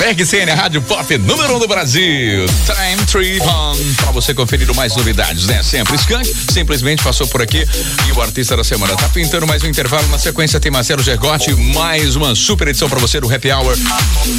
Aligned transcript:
RCN, 0.00 0.54
Rádio 0.54 0.80
Pop 0.82 1.18
número 1.18 1.54
1 1.54 1.56
um 1.56 1.58
do 1.58 1.66
Brasil. 1.66 2.46
Time 2.46 3.06
Trip. 3.06 3.44
Pra 3.96 4.12
você 4.12 4.32
conferir 4.32 4.72
mais 4.74 4.94
novidades, 4.94 5.46
né? 5.46 5.62
Sempre. 5.62 5.96
Skank 5.96 6.32
simplesmente 6.52 7.02
passou 7.02 7.26
por 7.26 7.42
aqui 7.42 7.66
e 8.06 8.12
o 8.12 8.22
artista 8.22 8.56
da 8.56 8.62
semana 8.62 8.96
tá 8.96 9.08
pintando 9.08 9.46
mais 9.46 9.62
um 9.62 9.66
intervalo. 9.66 10.06
Na 10.08 10.18
sequência 10.18 10.60
tem 10.60 10.70
Marcelo 10.70 11.02
Gergotti, 11.02 11.52
mais 11.54 12.14
uma 12.16 12.34
super 12.34 12.68
edição 12.68 12.88
pra 12.88 12.98
você 12.98 13.20
do 13.20 13.32
Happy 13.32 13.50
Hour. 13.50 13.76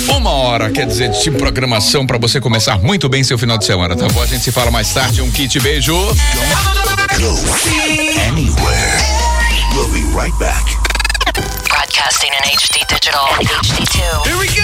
Uma 0.07 0.31
hora, 0.31 0.69
quer 0.71 0.87
dizer, 0.87 1.09
de 1.09 1.31
programação 1.31 2.07
pra 2.07 2.17
você 2.17 2.39
começar 2.39 2.79
muito 2.79 3.09
bem 3.09 3.23
seu 3.23 3.37
final 3.37 3.57
de 3.57 3.65
semana, 3.65 3.95
tá 3.95 4.07
bom? 4.07 4.21
A 4.21 4.25
gente 4.25 4.43
se 4.43 4.51
fala 4.51 4.71
mais 4.71 4.93
tarde. 4.93 5.21
Um 5.21 5.29
kit 5.29 5.59
beijo. 5.59 5.95
Anywhere. 8.27 9.19
We'll 9.75 9.89
be 9.89 10.01
right 10.15 10.33
back. 10.39 10.88
Broadcasting 11.89 12.29
in 12.29 12.43
HD 12.43 12.85
digital. 12.87 13.25
HD2. 13.41 13.97
Here 14.27 14.37
we 14.37 14.45
go! 14.53 14.61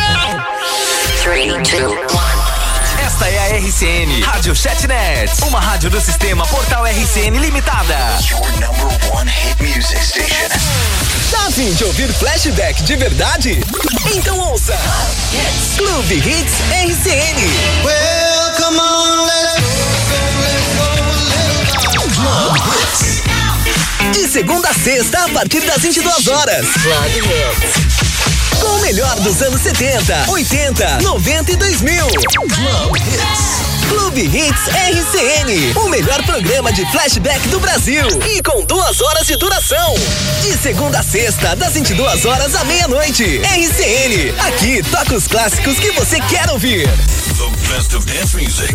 3, 1.23 1.58
2, 1.63 1.90
1. 1.90 3.04
Esta 3.04 3.27
é 3.27 3.40
a 3.40 3.59
RCN 3.59 4.22
Rádio 4.22 4.55
Chatnet, 4.55 5.32
uma 5.48 5.59
rádio 5.59 5.90
do 5.90 5.99
sistema 5.99 6.46
Portal 6.46 6.85
RCN 6.85 7.40
Limitada. 7.40 7.98
Your 8.30 8.46
number 8.59 8.85
one 9.12 9.27
hit 9.27 9.59
music 9.59 9.98
station. 10.05 10.49
Tá 11.32 11.48
afim 11.48 11.73
de 11.73 11.84
ouvir 11.85 12.13
flashback 12.13 12.84
de 12.84 12.96
verdade? 12.96 13.60
Então 14.13 14.38
ouça 14.38 14.77
Clube 15.77 16.18
Hits 16.18 16.62
RCN. 16.70 17.41
Well, 17.84 18.54
come 18.55 18.80
on, 18.80 19.26
let's 19.26 19.55
Clube 22.13 22.60
Hits. 22.60 23.34
De 24.14 24.27
segunda 24.27 24.70
a 24.70 24.73
sexta, 24.73 25.26
a 25.26 25.30
partir 25.30 25.62
das 25.62 25.82
22 25.82 26.27
horas. 26.27 26.66
Plug 26.82 27.18
hits. 27.20 28.59
Com 28.59 28.68
o 28.68 28.82
melhor 28.82 29.20
dos 29.20 29.41
anos 29.41 29.62
70, 29.62 30.26
80, 30.30 31.02
90 31.02 31.52
e 31.52 31.55
2000. 31.55 32.08
Clube 32.08 32.99
Hits. 32.99 33.90
Clube 33.90 34.21
Hits 34.21 34.68
RCN. 34.68 35.79
O 35.79 35.90
melhor 35.90 36.24
programa 36.24 36.71
de 36.71 36.90
flashback 36.91 37.48
do 37.49 37.60
Brasil. 37.60 38.05
E 38.27 38.41
com 38.41 38.63
duas 38.66 39.02
horas 39.02 39.27
de 39.27 39.35
duração. 39.35 39.96
De 40.41 40.57
segunda 40.57 40.99
a 40.99 41.04
sexta, 41.04 41.55
das 41.55 41.74
22 41.74 42.26
horas 42.26 42.55
à 42.55 42.63
meia-noite. 42.63 43.41
RCN. 43.44 44.34
Aqui 44.48 44.82
toca 44.90 45.16
os 45.16 45.27
clássicos 45.27 45.77
que 45.79 45.91
você 45.91 46.20
quer 46.22 46.49
ouvir. 46.51 46.88
The 46.88 47.74
best 47.74 47.96
of 47.96 48.05
dance 48.05 48.35
music 48.35 48.74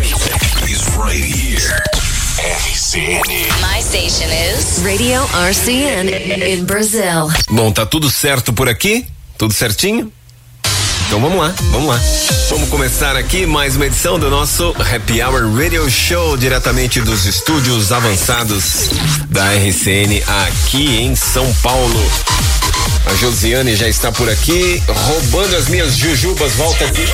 is 0.69 0.81
right 0.97 1.23
here. 1.23 2.10
RCN. 2.41 3.21
My 3.61 3.79
station 3.83 4.27
is 4.31 4.81
Radio 4.83 5.21
RCN 5.47 6.09
in 6.43 6.65
Brazil. 6.65 7.29
Bom, 7.47 7.71
tá 7.71 7.85
tudo 7.85 8.09
certo 8.09 8.51
por 8.51 8.67
aqui? 8.67 9.05
Tudo 9.37 9.53
certinho? 9.53 10.11
Então 11.05 11.21
vamos 11.21 11.37
lá, 11.37 11.53
vamos 11.69 11.89
lá. 11.89 12.01
Vamos 12.49 12.67
começar 12.69 13.15
aqui 13.15 13.45
mais 13.45 13.75
uma 13.75 13.85
edição 13.85 14.17
do 14.17 14.27
nosso 14.31 14.73
Happy 14.79 15.21
Hour 15.21 15.53
Radio 15.55 15.87
Show, 15.87 16.35
diretamente 16.35 16.99
dos 16.99 17.27
estúdios 17.27 17.91
avançados 17.91 18.89
da 19.29 19.53
RCN 19.53 20.23
aqui 20.47 20.97
em 20.97 21.15
São 21.15 21.53
Paulo. 21.61 22.11
A 23.05 23.13
Josiane 23.17 23.75
já 23.75 23.87
está 23.87 24.11
por 24.11 24.27
aqui, 24.27 24.81
roubando 24.87 25.55
as 25.55 25.67
minhas 25.67 25.95
jujubas. 25.95 26.53
Volta 26.53 26.85
aqui. 26.85 27.05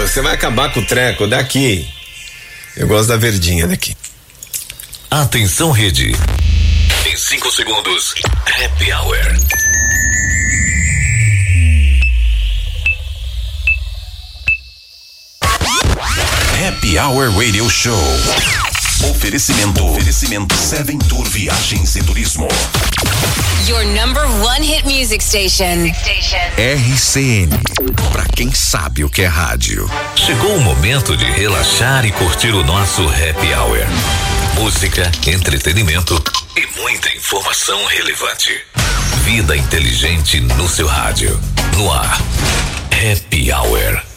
Você 0.00 0.22
vai 0.22 0.34
acabar 0.34 0.72
com 0.72 0.80
o 0.80 0.86
treco 0.86 1.26
daqui. 1.26 1.86
Eu 2.74 2.88
gosto 2.88 3.08
da 3.08 3.18
verdinha 3.18 3.66
daqui. 3.68 3.94
Atenção, 5.10 5.70
rede. 5.70 6.12
Em 7.06 7.16
5 7.16 7.50
segundos, 7.52 8.14
Happy 8.46 8.92
Hour. 8.92 9.18
Happy 16.66 16.98
Hour 16.98 17.30
Radio 17.36 17.68
Show. 17.68 18.69
Oferecimento. 19.08 19.84
Oferecimento 19.84 20.54
Seven 20.54 20.98
Tour 20.98 21.26
Viagens 21.28 21.96
e 21.96 22.02
Turismo. 22.02 22.48
Your 23.66 23.84
number 23.84 24.24
one 24.42 24.62
hit 24.62 24.84
music 24.84 25.22
station. 25.24 25.90
RCN. 26.58 27.48
Pra 28.12 28.24
quem 28.34 28.52
sabe 28.52 29.04
o 29.04 29.08
que 29.08 29.22
é 29.22 29.26
rádio. 29.26 29.90
Chegou 30.14 30.54
o 30.56 30.60
momento 30.60 31.16
de 31.16 31.24
relaxar 31.24 32.04
e 32.04 32.12
curtir 32.12 32.50
o 32.50 32.62
nosso 32.62 33.02
Happy 33.08 33.54
Hour. 33.54 33.86
Música, 34.54 35.10
entretenimento 35.26 36.22
e 36.56 36.80
muita 36.80 37.08
informação 37.16 37.82
relevante. 37.86 38.50
Vida 39.24 39.56
inteligente 39.56 40.40
no 40.40 40.68
seu 40.68 40.86
rádio. 40.86 41.40
No 41.76 41.90
ar. 41.90 42.20
Happy 42.92 43.50
Hour. 43.50 44.09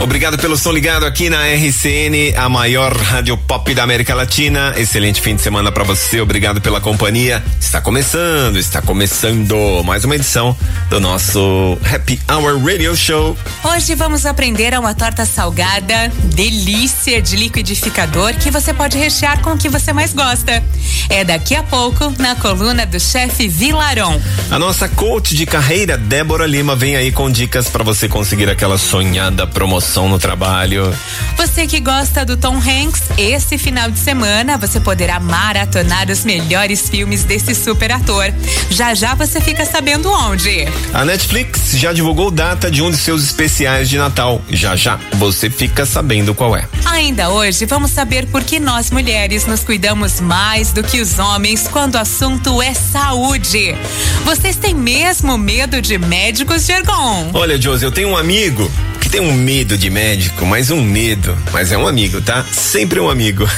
Obrigado 0.00 0.36
pelo 0.36 0.56
som 0.56 0.72
ligado 0.72 1.06
aqui 1.06 1.30
na 1.30 1.46
RCN, 1.46 2.36
a 2.36 2.48
maior 2.48 2.94
rádio 2.94 3.36
pop 3.38 3.72
da 3.74 3.84
América 3.84 4.14
Latina. 4.14 4.74
Excelente 4.76 5.20
fim 5.20 5.36
de 5.36 5.40
semana 5.40 5.70
para 5.70 5.84
você. 5.84 6.20
Obrigado 6.20 6.60
pela 6.60 6.80
companhia. 6.80 7.42
Está 7.60 7.80
começando, 7.80 8.58
está 8.58 8.82
começando 8.82 9.82
mais 9.84 10.04
uma 10.04 10.14
edição 10.16 10.54
do 10.90 11.00
nosso 11.00 11.78
Happy 11.90 12.20
Hour 12.28 12.62
Radio 12.62 12.94
Show. 12.96 13.36
Hoje 13.62 13.94
vamos 13.94 14.26
aprender 14.26 14.74
a 14.74 14.80
uma 14.80 14.94
torta 14.94 15.24
salgada, 15.24 16.12
delícia 16.24 17.22
de 17.22 17.36
liquidificador 17.36 18.34
que 18.34 18.50
você 18.50 18.74
pode 18.74 18.98
rechear 18.98 19.40
com 19.40 19.52
o 19.52 19.58
que 19.58 19.68
você 19.68 19.92
mais 19.92 20.12
gosta. 20.12 20.62
É 21.08 21.24
daqui 21.24 21.54
a 21.54 21.62
pouco 21.62 22.12
na 22.18 22.34
coluna 22.34 22.84
do 22.84 22.98
chefe 22.98 23.48
Vilaron. 23.48 24.20
A 24.50 24.58
nossa 24.58 24.88
coach 24.88 25.34
de 25.34 25.46
carreira, 25.46 25.96
Débora 25.96 26.46
Lima, 26.46 26.76
vem 26.76 26.96
aí 26.96 27.10
com 27.10 27.30
dicas 27.30 27.68
para 27.68 27.84
você 27.84 28.08
conseguir 28.08 28.50
aquela 28.50 28.76
sonhada 28.76 29.46
promoção 29.46 29.83
no 30.08 30.18
trabalho. 30.18 30.92
Você 31.36 31.66
que 31.66 31.78
gosta 31.78 32.24
do 32.24 32.36
Tom 32.36 32.56
Hanks, 32.56 33.02
esse 33.16 33.56
final 33.56 33.90
de 33.90 33.98
semana 33.98 34.56
você 34.56 34.80
poderá 34.80 35.20
maratonar 35.20 36.10
os 36.10 36.24
melhores 36.24 36.88
filmes 36.88 37.22
desse 37.22 37.54
super 37.54 37.92
ator. 37.92 38.32
Já 38.70 38.94
já 38.94 39.14
você 39.14 39.40
fica 39.40 39.64
sabendo 39.64 40.10
onde. 40.10 40.66
A 40.92 41.04
Netflix 41.04 41.72
já 41.74 41.92
divulgou 41.92 42.30
data 42.30 42.70
de 42.70 42.82
um 42.82 42.90
de 42.90 42.96
seus 42.96 43.22
especiais 43.22 43.88
de 43.88 43.96
Natal. 43.96 44.42
Já 44.50 44.74
já 44.74 44.98
você 45.12 45.48
fica 45.48 45.86
sabendo 45.86 46.34
qual 46.34 46.56
é. 46.56 46.66
Ainda 46.86 47.30
hoje 47.30 47.64
vamos 47.66 47.92
saber 47.92 48.26
por 48.26 48.42
que 48.42 48.58
nós 48.58 48.90
mulheres 48.90 49.46
nos 49.46 49.60
cuidamos 49.60 50.20
mais 50.20 50.72
do 50.72 50.82
que 50.82 51.00
os 51.00 51.18
homens 51.18 51.68
quando 51.68 51.94
o 51.94 51.98
assunto 51.98 52.60
é 52.60 52.74
saúde. 52.74 53.76
Vocês 54.24 54.56
têm 54.56 54.74
mesmo 54.74 55.38
medo 55.38 55.80
de 55.80 55.98
médicos, 55.98 56.66
Gergon? 56.66 57.30
Olha, 57.32 57.60
Josi, 57.60 57.84
eu 57.84 57.92
tenho 57.92 58.08
um 58.08 58.16
amigo 58.16 58.70
que 59.00 59.10
tem 59.10 59.20
um 59.20 59.34
medo 59.34 59.73
de 59.76 59.90
médico, 59.90 60.44
mas 60.46 60.70
um 60.70 60.82
medo. 60.82 61.36
Mas 61.52 61.72
é 61.72 61.78
um 61.78 61.86
amigo, 61.86 62.20
tá? 62.20 62.44
Sempre 62.52 63.00
um 63.00 63.10
amigo. 63.10 63.48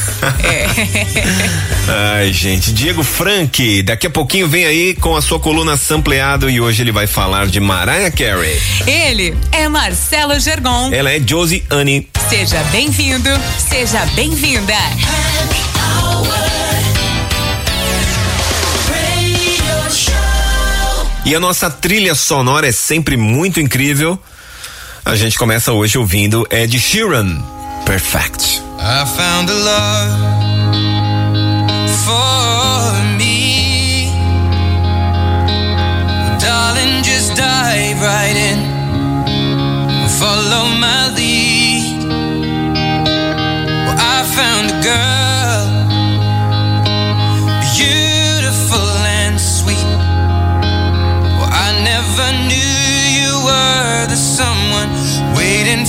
É. 0.42 0.66
Ai, 2.18 2.32
gente. 2.32 2.72
Diego 2.72 3.02
Frank, 3.02 3.82
daqui 3.82 4.06
a 4.06 4.10
pouquinho 4.10 4.48
vem 4.48 4.64
aí 4.64 4.94
com 4.94 5.16
a 5.16 5.22
sua 5.22 5.38
coluna 5.38 5.76
sampleado 5.76 6.50
e 6.50 6.60
hoje 6.60 6.82
ele 6.82 6.92
vai 6.92 7.06
falar 7.06 7.46
de 7.46 7.60
Mariah 7.60 8.10
Carey. 8.10 8.60
Ele 8.86 9.36
é 9.52 9.68
Marcelo 9.68 10.38
Gergon. 10.40 10.92
Ela 10.92 11.12
é 11.12 11.20
Josie 11.20 11.64
Annie. 11.70 12.08
Seja 12.28 12.62
bem-vindo, 12.64 13.30
seja 13.58 14.04
bem-vinda. 14.14 14.74
E 21.24 21.34
a 21.34 21.40
nossa 21.40 21.68
trilha 21.68 22.14
sonora 22.14 22.68
é 22.68 22.72
sempre 22.72 23.16
muito 23.16 23.60
incrível. 23.60 24.16
A 25.06 25.14
gente 25.14 25.38
começa 25.38 25.72
hoje 25.72 25.96
ouvindo 25.96 26.44
Ed 26.50 26.76
Sheeran, 26.80 27.40
Perfect. 27.84 28.60
I 28.80 29.06
found 29.06 29.48
a 29.48 29.54
love 29.54 30.10
for 32.04 33.16
me. 33.16 34.10
Darling, 36.40 37.04
just 37.04 37.36
dive 37.36 38.02
right 38.02 38.36
in. 38.36 38.58
Follow 40.18 40.70
my 40.76 41.14
lead. 41.14 41.55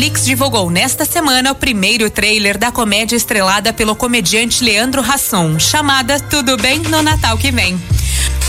Netflix 0.00 0.24
divulgou 0.24 0.70
nesta 0.70 1.04
semana 1.04 1.52
o 1.52 1.54
primeiro 1.54 2.08
trailer 2.08 2.56
da 2.56 2.72
comédia 2.72 3.14
estrelada 3.14 3.70
pelo 3.70 3.94
comediante 3.94 4.64
Leandro 4.64 5.02
Rasson, 5.02 5.58
chamada 5.58 6.18
Tudo 6.18 6.56
Bem 6.56 6.78
no 6.78 7.02
Natal 7.02 7.36
que 7.36 7.50
Vem. 7.50 7.78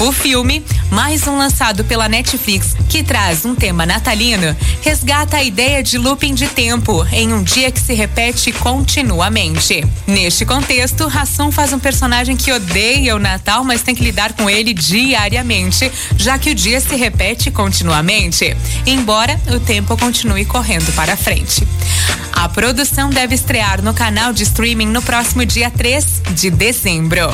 O 0.01 0.11
filme, 0.11 0.65
mais 0.89 1.27
um 1.27 1.37
lançado 1.37 1.85
pela 1.85 2.09
Netflix, 2.09 2.75
que 2.89 3.03
traz 3.03 3.45
um 3.45 3.53
tema 3.53 3.85
natalino, 3.85 4.57
resgata 4.81 5.37
a 5.37 5.43
ideia 5.43 5.83
de 5.83 5.95
looping 5.99 6.33
de 6.33 6.47
tempo 6.47 7.05
em 7.11 7.31
um 7.31 7.43
dia 7.43 7.69
que 7.69 7.79
se 7.79 7.93
repete 7.93 8.51
continuamente. 8.51 9.85
Neste 10.07 10.43
contexto, 10.43 11.07
Rassum 11.07 11.51
faz 11.51 11.71
um 11.71 11.77
personagem 11.77 12.35
que 12.35 12.51
odeia 12.51 13.15
o 13.15 13.19
Natal, 13.19 13.63
mas 13.63 13.83
tem 13.83 13.93
que 13.93 14.03
lidar 14.03 14.33
com 14.33 14.49
ele 14.49 14.73
diariamente, 14.73 15.91
já 16.17 16.39
que 16.39 16.49
o 16.49 16.55
dia 16.55 16.81
se 16.81 16.95
repete 16.95 17.51
continuamente, 17.51 18.57
embora 18.87 19.39
o 19.51 19.59
tempo 19.59 19.95
continue 19.95 20.45
correndo 20.45 20.91
para 20.93 21.15
frente. 21.15 21.67
A 22.31 22.49
produção 22.49 23.11
deve 23.11 23.35
estrear 23.35 23.83
no 23.83 23.93
canal 23.93 24.33
de 24.33 24.41
streaming 24.41 24.87
no 24.87 25.03
próximo 25.03 25.45
dia 25.45 25.69
3 25.69 26.23
de 26.31 26.49
dezembro. 26.49 27.31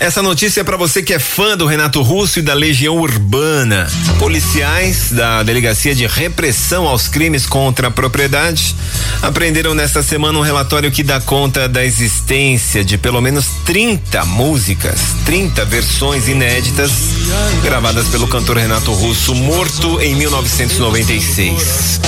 Essa 0.00 0.22
notícia 0.28 0.62
para 0.62 0.76
você 0.76 1.02
que 1.02 1.14
é 1.14 1.18
fã 1.18 1.56
do 1.56 1.64
Renato 1.64 2.02
Russo 2.02 2.38
e 2.38 2.42
da 2.42 2.52
Legião 2.52 2.98
Urbana. 2.98 3.90
Policiais 4.18 5.10
da 5.10 5.42
Delegacia 5.42 5.94
de 5.94 6.06
Repressão 6.06 6.86
aos 6.86 7.08
Crimes 7.08 7.46
contra 7.46 7.88
a 7.88 7.90
Propriedade 7.90 8.76
apreenderam 9.22 9.74
nesta 9.74 10.02
semana 10.02 10.38
um 10.38 10.42
relatório 10.42 10.90
que 10.90 11.02
dá 11.02 11.18
conta 11.18 11.66
da 11.66 11.82
existência 11.82 12.84
de 12.84 12.98
pelo 12.98 13.22
menos 13.22 13.46
30 13.64 14.22
músicas, 14.26 15.00
30 15.24 15.64
versões 15.64 16.28
inéditas 16.28 16.90
gravadas 17.62 18.08
pelo 18.08 18.28
cantor 18.28 18.58
Renato 18.58 18.92
Russo, 18.92 19.34
morto 19.34 19.98
em 19.98 20.14
1996. 20.14 22.00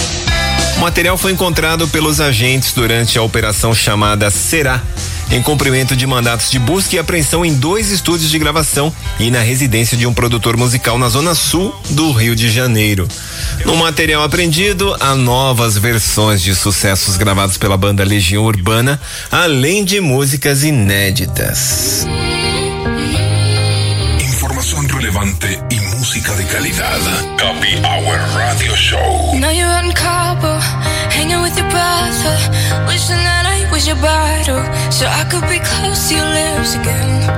O 0.77 0.81
material 0.81 1.19
foi 1.19 1.33
encontrado 1.33 1.89
pelos 1.89 2.21
agentes 2.21 2.73
durante 2.73 3.19
a 3.19 3.23
operação 3.23 3.75
chamada 3.75 4.31
Será, 4.31 4.83
em 5.31 5.43
cumprimento 5.43 5.95
de 5.95 6.07
mandatos 6.07 6.51
de 6.51 6.59
busca 6.59 6.97
e 6.97 6.99
apreensão 6.99 7.45
em 7.45 7.55
dois 7.55 7.91
estúdios 7.91 8.31
de 8.31 8.39
gravação 8.39 8.93
e 9.19 9.31
na 9.31 9.41
residência 9.41 9.97
de 9.97 10.07
um 10.07 10.13
produtor 10.13 10.57
musical 10.57 10.99
na 10.99 11.09
zona 11.09 11.35
sul 11.35 11.75
do 11.91 12.11
Rio 12.13 12.35
de 12.35 12.51
Janeiro. 12.51 13.07
No 13.65 13.77
material 13.77 14.23
apreendido, 14.23 14.97
há 14.99 15.15
novas 15.15 15.77
versões 15.77 16.43
de 16.43 16.55
sucessos 16.55 17.17
gravados 17.17 17.57
pela 17.57 17.77
banda 17.77 18.05
Legião 18.05 18.45
Urbana, 18.45 19.01
além 19.31 19.85
de 19.85 20.01
músicas 20.01 20.65
inéditas. 20.65 22.07
Información 24.19 24.89
relevante 24.89 25.59
y 25.71 25.90
música 26.01 26.33
de 26.35 26.47
calidad. 26.47 26.99
Happy 27.39 27.77
Hour 27.85 28.17
Radio 28.35 28.75
Show. 28.75 29.39
Now 29.39 29.51
you're 29.51 29.85
in 29.85 29.93
Cabo, 29.93 30.59
hanging 31.11 31.43
with 31.43 31.55
your 31.59 31.69
brother. 31.69 32.37
Wishing 32.89 33.21
that 33.29 33.45
I 33.45 33.69
was 33.71 33.87
your 33.87 34.01
bottle, 34.01 34.65
so 34.91 35.05
I 35.05 35.25
could 35.29 35.47
be 35.53 35.61
close 35.61 36.09
to 36.09 36.15
your 36.17 36.31
lips 36.41 36.73
again. 36.81 37.29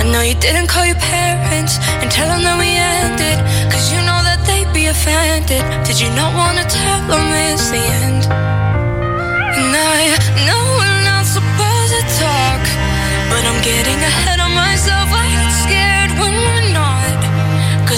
I 0.00 0.02
know 0.04 0.20
you 0.20 0.34
didn't 0.34 0.68
call 0.68 0.84
your 0.84 1.00
parents 1.00 1.80
and 2.00 2.10
tell 2.12 2.28
them 2.28 2.42
that 2.44 2.58
we 2.60 2.68
ended, 2.76 3.38
cause 3.72 3.88
you 3.90 4.00
know 4.04 4.20
that 4.28 4.44
they'd 4.44 4.70
be 4.76 4.84
offended. 4.92 5.64
Did 5.88 5.98
you 5.98 6.10
not 6.12 6.36
wanna 6.36 6.68
tell 6.68 7.00
them 7.08 7.24
it's 7.48 7.70
the 7.72 7.80
end? 8.04 8.22
And 9.56 9.72
I 9.72 10.12
know 10.44 10.60
we're 10.76 11.04
not 11.08 11.24
supposed 11.24 11.92
to 11.96 12.04
talk, 12.20 12.62
but 13.32 13.42
I'm 13.48 13.60
getting 13.64 13.96
ahead 13.96 14.37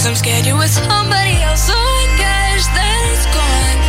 cause 0.01 0.09
I'm 0.09 0.15
scared 0.15 0.47
you're 0.47 0.57
with 0.57 0.71
somebody 0.71 1.37
else. 1.43 1.67
So 1.67 1.75
I 1.77 2.05
guess 2.17 2.65
that 2.73 3.01
it's 3.13 3.27
gone. 3.37 3.81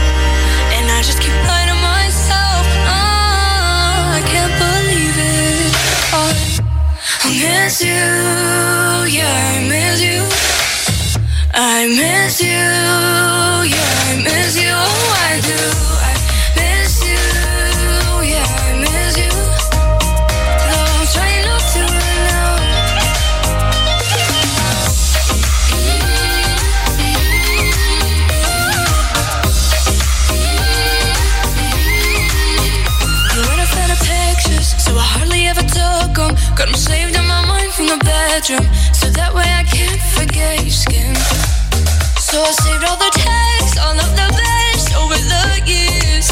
And 0.76 0.92
I 0.92 1.00
just 1.08 1.22
keep 1.24 1.32
lying 1.48 1.72
to 1.72 1.78
myself. 1.80 2.64
Oh, 2.84 4.20
I 4.20 4.22
can't 4.28 4.52
believe 4.60 5.16
it. 5.16 5.72
Oh, 6.12 6.36
I 7.24 7.32
miss 7.32 7.80
you. 7.80 8.04
Yeah, 9.08 9.56
I 9.56 9.64
miss 9.72 10.04
you. 10.04 10.20
I 11.54 11.88
miss 11.88 12.42
you. 12.42 12.60
Yeah, 13.72 14.08
I 14.08 14.22
miss 14.22 14.60
you. 14.60 14.68
Oh, 14.68 15.16
I 15.16 15.40
do. 15.40 15.91
The 37.98 38.06
bedroom, 38.06 38.64
so 38.94 39.10
that 39.10 39.34
way 39.34 39.44
I 39.44 39.64
can't 39.64 40.00
forget 40.16 40.64
your 40.64 40.72
skin. 40.72 41.14
So 42.16 42.40
I 42.42 42.52
saved 42.64 42.86
all 42.88 42.96
the 42.96 43.12
texts, 43.12 43.78
all 43.84 43.92
of 43.92 44.12
the 44.16 44.30
best 44.32 44.96
over 44.96 45.20
the 45.34 45.48
years, 45.68 46.28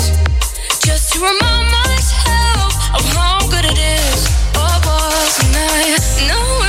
just 0.79 1.11
to 1.13 1.19
remind 1.19 1.67
myself 1.83 2.71
of 2.95 3.03
how 3.11 3.39
good 3.51 3.65
it 3.65 3.77
is. 3.77 4.19
What 4.55 4.79
was 4.87 5.35
and 5.43 5.55
I 5.59 6.27
know 6.27 6.68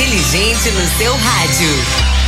inteligente 0.00 0.70
no 0.70 0.86
seu 0.98 1.14
rádio. 1.14 2.19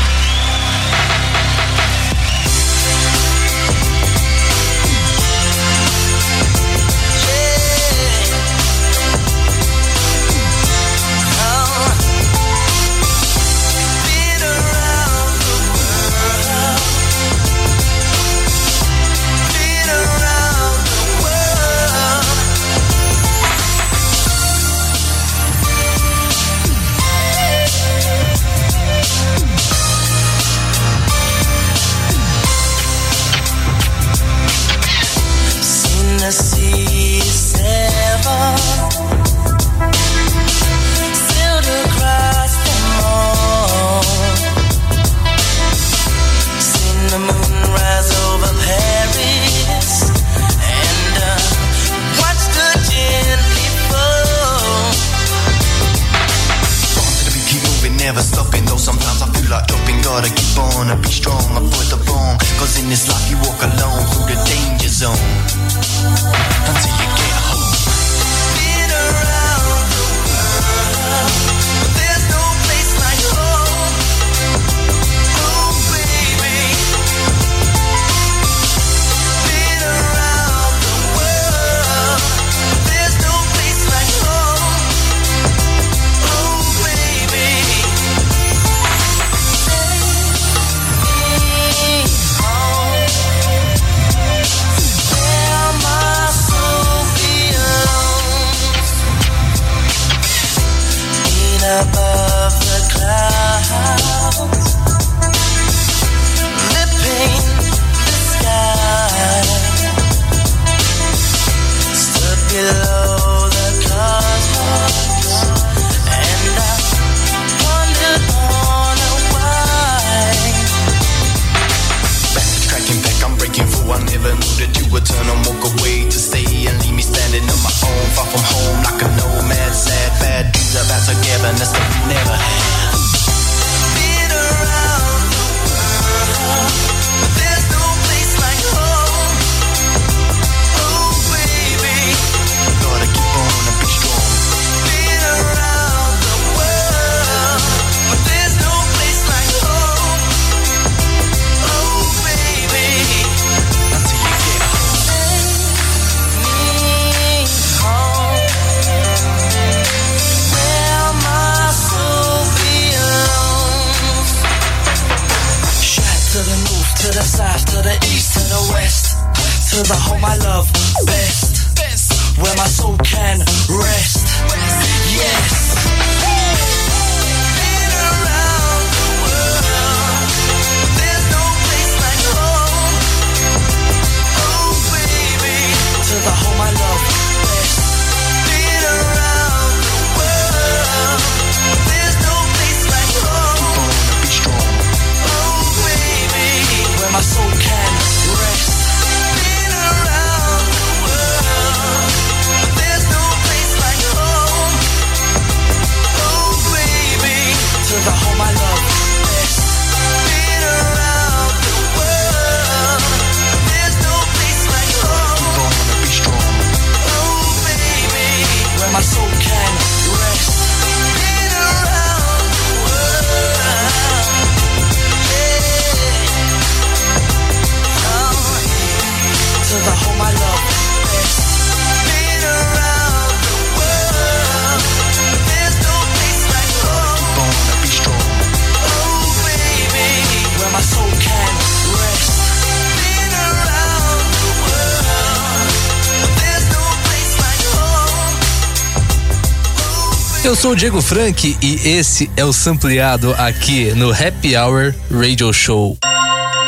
Eu 250.53 250.57
sou 250.57 250.73
o 250.73 250.77
Diego 250.77 251.01
Frank 251.01 251.57
e 251.63 251.89
esse 251.89 252.31
é 252.37 252.45
o 252.45 252.53
Sampleado 252.53 253.33
aqui 253.39 253.91
no 253.95 254.11
Happy 254.11 254.55
Hour 254.55 254.95
Radio 255.11 255.51
Show. 255.51 255.97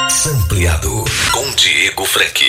Sampleado 0.09 1.05
com 1.31 1.51
Diego 1.51 2.07
Frank. 2.07 2.43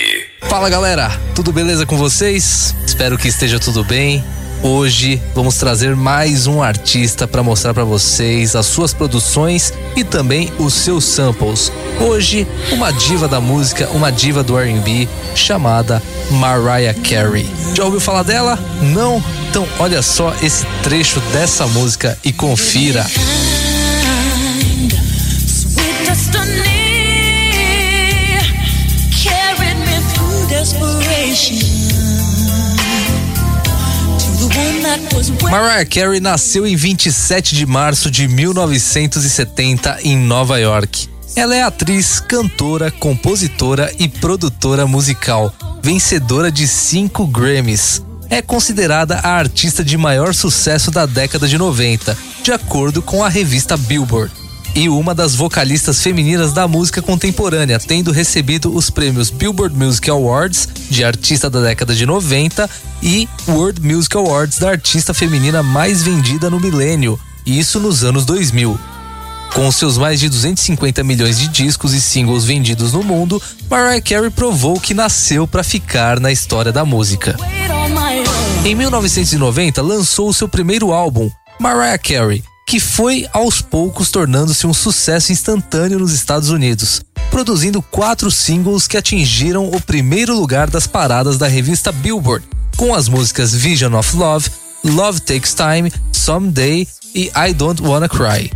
Fala 0.48 0.70
galera, 0.70 1.10
tudo 1.34 1.52
beleza 1.52 1.84
com 1.84 1.98
vocês? 1.98 2.74
Espero 2.86 3.18
que 3.18 3.28
esteja 3.28 3.60
tudo 3.60 3.84
bem. 3.84 4.24
Hoje 4.62 5.20
vamos 5.34 5.56
trazer 5.56 5.94
mais 5.94 6.46
um 6.46 6.62
artista 6.62 7.26
para 7.28 7.42
mostrar 7.42 7.74
para 7.74 7.84
vocês 7.84 8.56
as 8.56 8.66
suas 8.66 8.92
produções 8.92 9.72
e 9.94 10.02
também 10.02 10.50
os 10.58 10.74
seus 10.74 11.04
samples. 11.04 11.70
Hoje, 12.00 12.46
uma 12.72 12.90
diva 12.90 13.28
da 13.28 13.40
música, 13.40 13.88
uma 13.90 14.10
diva 14.10 14.42
do 14.42 14.58
R&B 14.58 15.08
chamada 15.34 16.02
Mariah 16.30 16.94
Carey. 16.94 17.46
Já 17.74 17.84
ouviu 17.84 18.00
falar 18.00 18.22
dela? 18.22 18.58
Não? 18.80 19.22
Então 19.48 19.66
olha 19.78 20.02
só 20.02 20.34
esse 20.42 20.64
trecho 20.82 21.20
dessa 21.32 21.66
música 21.66 22.18
e 22.24 22.32
confira. 22.32 23.06
Sweet 30.66 31.85
Mariah 35.50 35.84
Carey 35.86 36.20
nasceu 36.20 36.66
em 36.66 36.76
27 36.76 37.54
de 37.54 37.66
março 37.66 38.10
de 38.10 38.26
1970 38.28 39.98
em 40.02 40.16
Nova 40.16 40.58
York. 40.58 41.08
Ela 41.34 41.54
é 41.54 41.62
atriz, 41.62 42.18
cantora, 42.20 42.90
compositora 42.90 43.92
e 43.98 44.08
produtora 44.08 44.86
musical, 44.86 45.52
vencedora 45.82 46.50
de 46.50 46.66
cinco 46.66 47.26
Grammys. 47.26 48.02
É 48.28 48.40
considerada 48.42 49.16
a 49.16 49.36
artista 49.36 49.84
de 49.84 49.96
maior 49.96 50.34
sucesso 50.34 50.90
da 50.90 51.06
década 51.06 51.46
de 51.46 51.58
90, 51.58 52.16
de 52.42 52.52
acordo 52.52 53.02
com 53.02 53.22
a 53.22 53.28
revista 53.28 53.76
Billboard. 53.76 54.45
E 54.76 54.90
uma 54.90 55.14
das 55.14 55.34
vocalistas 55.34 56.02
femininas 56.02 56.52
da 56.52 56.68
música 56.68 57.00
contemporânea, 57.00 57.78
tendo 57.78 58.12
recebido 58.12 58.76
os 58.76 58.90
prêmios 58.90 59.30
Billboard 59.30 59.74
Music 59.74 60.10
Awards 60.10 60.68
de 60.90 61.02
artista 61.02 61.48
da 61.48 61.62
década 61.62 61.94
de 61.94 62.04
90 62.04 62.68
e 63.02 63.26
World 63.48 63.80
Music 63.80 64.14
Awards 64.14 64.58
da 64.58 64.68
artista 64.68 65.14
feminina 65.14 65.62
mais 65.62 66.02
vendida 66.02 66.50
no 66.50 66.60
milênio, 66.60 67.18
isso 67.46 67.80
nos 67.80 68.04
anos 68.04 68.26
2000. 68.26 68.78
Com 69.54 69.72
seus 69.72 69.96
mais 69.96 70.20
de 70.20 70.28
250 70.28 71.02
milhões 71.02 71.38
de 71.38 71.48
discos 71.48 71.94
e 71.94 72.00
singles 72.00 72.44
vendidos 72.44 72.92
no 72.92 73.02
mundo, 73.02 73.40
Mariah 73.70 74.02
Carey 74.02 74.30
provou 74.30 74.78
que 74.78 74.92
nasceu 74.92 75.48
para 75.48 75.64
ficar 75.64 76.20
na 76.20 76.30
história 76.30 76.70
da 76.70 76.84
música. 76.84 77.34
Em 78.62 78.74
1990, 78.74 79.80
lançou 79.80 80.28
o 80.28 80.34
seu 80.34 80.50
primeiro 80.50 80.92
álbum, 80.92 81.30
Mariah 81.58 81.96
Carey, 81.96 82.44
que 82.66 82.80
foi 82.80 83.28
aos 83.32 83.62
poucos 83.62 84.10
tornando-se 84.10 84.66
um 84.66 84.74
sucesso 84.74 85.30
instantâneo 85.30 86.00
nos 86.00 86.12
Estados 86.12 86.50
Unidos, 86.50 87.00
produzindo 87.30 87.80
quatro 87.80 88.28
singles 88.28 88.88
que 88.88 88.96
atingiram 88.96 89.70
o 89.70 89.80
primeiro 89.80 90.34
lugar 90.34 90.68
das 90.68 90.84
paradas 90.84 91.38
da 91.38 91.46
revista 91.46 91.92
Billboard, 91.92 92.44
com 92.76 92.92
as 92.92 93.08
músicas 93.08 93.54
Vision 93.54 93.94
of 93.94 94.16
Love, 94.16 94.50
Love 94.84 95.20
Takes 95.20 95.54
Time, 95.54 95.92
Someday 96.12 96.88
e 97.14 97.30
I 97.36 97.54
Don't 97.54 97.80
Wanna 97.80 98.08
Cry. 98.08 98.50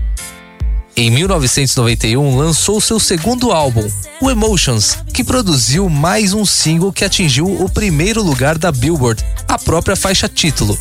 Em 0.97 1.11
1991, 1.11 2.37
lançou 2.37 2.81
seu 2.81 2.99
segundo 2.99 3.53
álbum, 3.53 3.89
o 4.21 4.31
Emotions, 4.31 4.99
que 5.15 5.25
produziu 5.25 5.89
mais 5.89 6.35
um 6.35 6.45
single 6.45 6.93
que 6.93 7.05
atingiu 7.05 7.47
o 7.47 7.69
primeiro 7.69 8.23
lugar 8.23 8.59
da 8.59 8.71
Billboard, 8.73 9.25
a 9.49 9.59
própria 9.59 9.97
faixa 9.97 10.29
título. 10.29 10.79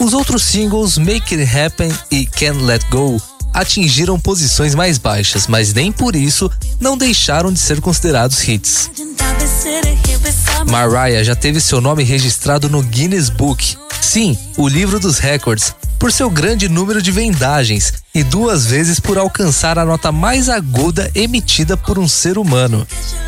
Os 0.00 0.12
outros 0.12 0.42
singles 0.42 0.96
Make 0.98 1.34
It 1.34 1.56
Happen 1.56 1.92
e 2.10 2.26
Can't 2.26 2.62
Let 2.62 2.84
Go 2.90 3.20
atingiram 3.52 4.18
posições 4.18 4.74
mais 4.74 4.98
baixas, 4.98 5.46
mas 5.46 5.72
nem 5.72 5.92
por 5.92 6.16
isso 6.16 6.50
não 6.80 6.96
deixaram 6.96 7.52
de 7.52 7.58
ser 7.58 7.80
considerados 7.80 8.46
hits. 8.46 8.90
Mariah 10.70 11.22
já 11.22 11.36
teve 11.36 11.60
seu 11.60 11.80
nome 11.80 12.02
registrado 12.02 12.68
no 12.68 12.82
Guinness 12.82 13.28
Book, 13.28 13.76
sim, 14.00 14.36
o 14.56 14.66
livro 14.66 14.98
dos 14.98 15.18
recordes, 15.18 15.74
por 15.98 16.12
seu 16.12 16.30
grande 16.30 16.68
número 16.68 17.00
de 17.00 17.10
vendagens 17.10 17.94
e 18.14 18.22
duas 18.22 18.66
vezes 18.66 19.00
por 19.00 19.18
alcançar 19.18 19.78
a 19.78 19.84
nota 19.84 20.12
mais 20.12 20.48
aguda 20.48 21.10
emitida 21.14 21.76
por 21.76 21.98
um 21.98 22.06
ser 22.06 22.38
humano. 22.38 22.86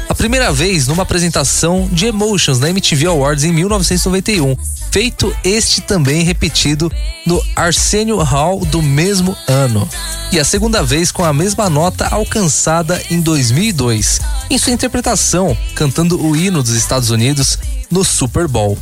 A 0.08 0.14
primeira 0.14 0.52
vez 0.52 0.86
numa 0.86 1.02
apresentação 1.02 1.88
de 1.90 2.06
Emotions 2.06 2.58
na 2.58 2.70
MTV 2.70 3.06
Awards 3.06 3.44
em 3.44 3.52
1991, 3.52 4.56
feito 4.90 5.34
este 5.42 5.80
também 5.80 6.22
repetido 6.22 6.90
no 7.26 7.42
Arsenio 7.54 8.18
Hall 8.18 8.64
do 8.64 8.80
mesmo 8.80 9.36
ano. 9.48 9.88
E 10.30 10.38
a 10.38 10.44
segunda 10.44 10.82
vez 10.82 11.10
com 11.10 11.24
a 11.24 11.32
mesma 11.32 11.68
nota 11.68 12.06
alcançada 12.08 13.02
em 13.10 13.20
2002, 13.20 14.20
em 14.50 14.58
sua 14.58 14.72
interpretação 14.72 15.56
cantando 15.74 16.20
o 16.24 16.36
hino 16.36 16.62
dos 16.62 16.72
Estados 16.72 17.10
Unidos 17.10 17.58
no 17.90 18.04
Super 18.04 18.46
Bowl. 18.46 18.78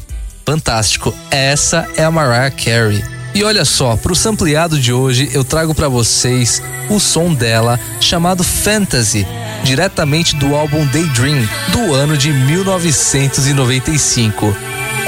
Fantástico, 0.47 1.15
essa 1.31 1.89
é 1.97 2.05
a 2.05 2.11
Mariah 2.11 2.51
Carey. 2.51 3.14
E 3.35 3.43
olha 3.43 3.65
só, 3.65 3.97
pro 3.97 4.15
sampleado 4.15 4.79
de 4.79 4.93
hoje 4.93 5.29
eu 5.33 5.43
trago 5.43 5.75
para 5.75 5.89
vocês 5.89 6.63
o 6.89 7.01
som 7.01 7.35
dela 7.35 7.81
chamado 8.01 8.45
Fantasy, 8.45 9.27
diretamente 9.65 10.37
do 10.37 10.55
álbum 10.55 10.87
Daydream 10.87 11.45
do 11.73 11.93
ano 11.93 12.17
de 12.17 12.33
1995. 12.33 14.57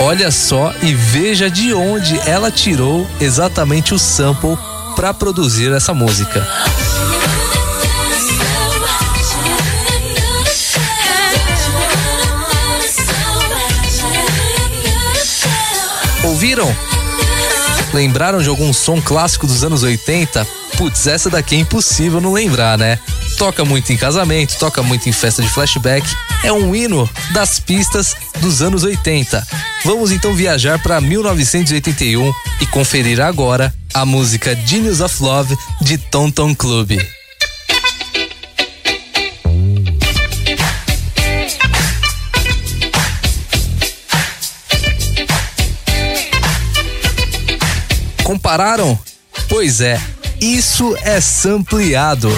Olha 0.00 0.32
só 0.32 0.74
e 0.82 0.92
veja 0.92 1.48
de 1.48 1.72
onde 1.72 2.18
ela 2.28 2.50
tirou 2.50 3.06
exatamente 3.20 3.94
o 3.94 3.98
sample 3.98 4.58
para 4.96 5.14
produzir 5.14 5.72
essa 5.72 5.94
música. 5.94 6.44
Ouviram? 16.24 16.95
Lembraram 17.96 18.42
de 18.42 18.48
algum 18.50 18.74
som 18.74 19.00
clássico 19.00 19.46
dos 19.46 19.64
anos 19.64 19.82
80? 19.82 20.46
Putz, 20.76 21.06
essa 21.06 21.30
daqui 21.30 21.56
é 21.56 21.60
impossível 21.60 22.20
não 22.20 22.30
lembrar, 22.30 22.76
né? 22.76 22.98
Toca 23.38 23.64
muito 23.64 23.90
em 23.90 23.96
casamento, 23.96 24.58
toca 24.58 24.82
muito 24.82 25.08
em 25.08 25.12
festa 25.12 25.40
de 25.40 25.48
flashback. 25.48 26.06
É 26.44 26.52
um 26.52 26.76
hino 26.76 27.08
das 27.32 27.58
pistas 27.58 28.14
dos 28.38 28.60
anos 28.60 28.84
80. 28.84 29.42
Vamos 29.82 30.12
então 30.12 30.34
viajar 30.34 30.78
para 30.78 31.00
1981 31.00 32.30
e 32.60 32.66
conferir 32.66 33.18
agora 33.18 33.72
a 33.94 34.04
música 34.04 34.54
Genius 34.54 35.00
of 35.00 35.22
Love 35.22 35.56
de 35.80 35.96
Tom 35.96 36.30
Tom 36.30 36.54
Club. 36.54 37.00
Compararam? 48.26 48.98
Pois 49.48 49.80
é, 49.80 50.00
isso 50.40 50.96
é 51.02 51.20
sampleado. 51.20 52.28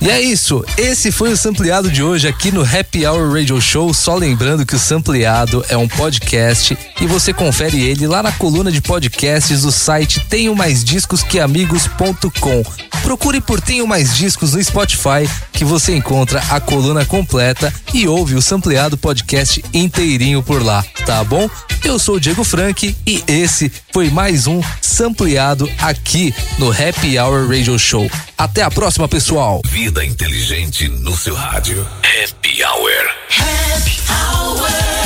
E 0.00 0.08
é 0.08 0.18
isso, 0.18 0.64
esse 0.78 1.12
foi 1.12 1.30
o 1.30 1.36
Sampleado 1.36 1.90
de 1.90 2.02
hoje 2.02 2.26
aqui 2.26 2.50
no 2.50 2.62
Happy 2.62 3.06
Hour 3.06 3.34
Radio 3.34 3.60
Show. 3.60 3.92
Só 3.92 4.14
lembrando 4.14 4.64
que 4.64 4.74
o 4.74 4.78
Sampleado 4.78 5.62
é 5.68 5.76
um 5.76 5.86
podcast 5.86 6.76
e 6.98 7.06
você 7.06 7.34
confere 7.34 7.82
ele 7.82 8.06
lá 8.06 8.22
na 8.22 8.32
coluna 8.32 8.72
de 8.72 8.80
podcasts 8.80 9.60
do 9.60 9.70
site 9.70 10.20
tenho 10.20 10.56
mais 10.56 10.82
discos 10.82 11.22
que 11.22 11.38
amigos.com. 11.38 12.62
Procure 13.02 13.40
por 13.40 13.60
Tenho 13.60 13.86
Mais 13.86 14.16
Discos 14.16 14.54
no 14.54 14.62
Spotify 14.62 15.28
que 15.52 15.64
você 15.64 15.94
encontra 15.94 16.42
a 16.50 16.60
coluna 16.60 17.04
completa 17.04 17.72
e 17.92 18.06
ouve 18.08 18.34
o 18.34 18.42
Sampleado 18.42 18.96
Podcast 18.96 19.62
inteirinho 19.72 20.42
por 20.42 20.62
lá, 20.62 20.84
tá 21.04 21.22
bom? 21.24 21.48
Eu 21.84 21.98
sou 21.98 22.16
o 22.16 22.20
Diego 22.20 22.44
Frank 22.44 22.94
e 23.06 23.24
esse 23.26 23.70
foi 23.92 24.10
mais 24.10 24.46
um 24.46 24.62
Sampleado 24.80 25.68
aqui 25.78 26.34
no 26.58 26.70
Happy 26.70 27.18
Hour 27.18 27.48
Radio 27.48 27.78
Show. 27.78 28.10
Até 28.36 28.62
a 28.62 28.70
próxima, 28.70 29.08
pessoal! 29.08 29.60
Inteligente 29.98 30.88
no 30.88 31.16
seu 31.16 31.34
rádio. 31.34 31.84
Happy 32.04 32.62
Hour. 32.62 33.10
Happy 33.28 34.00
Hour. 34.08 34.99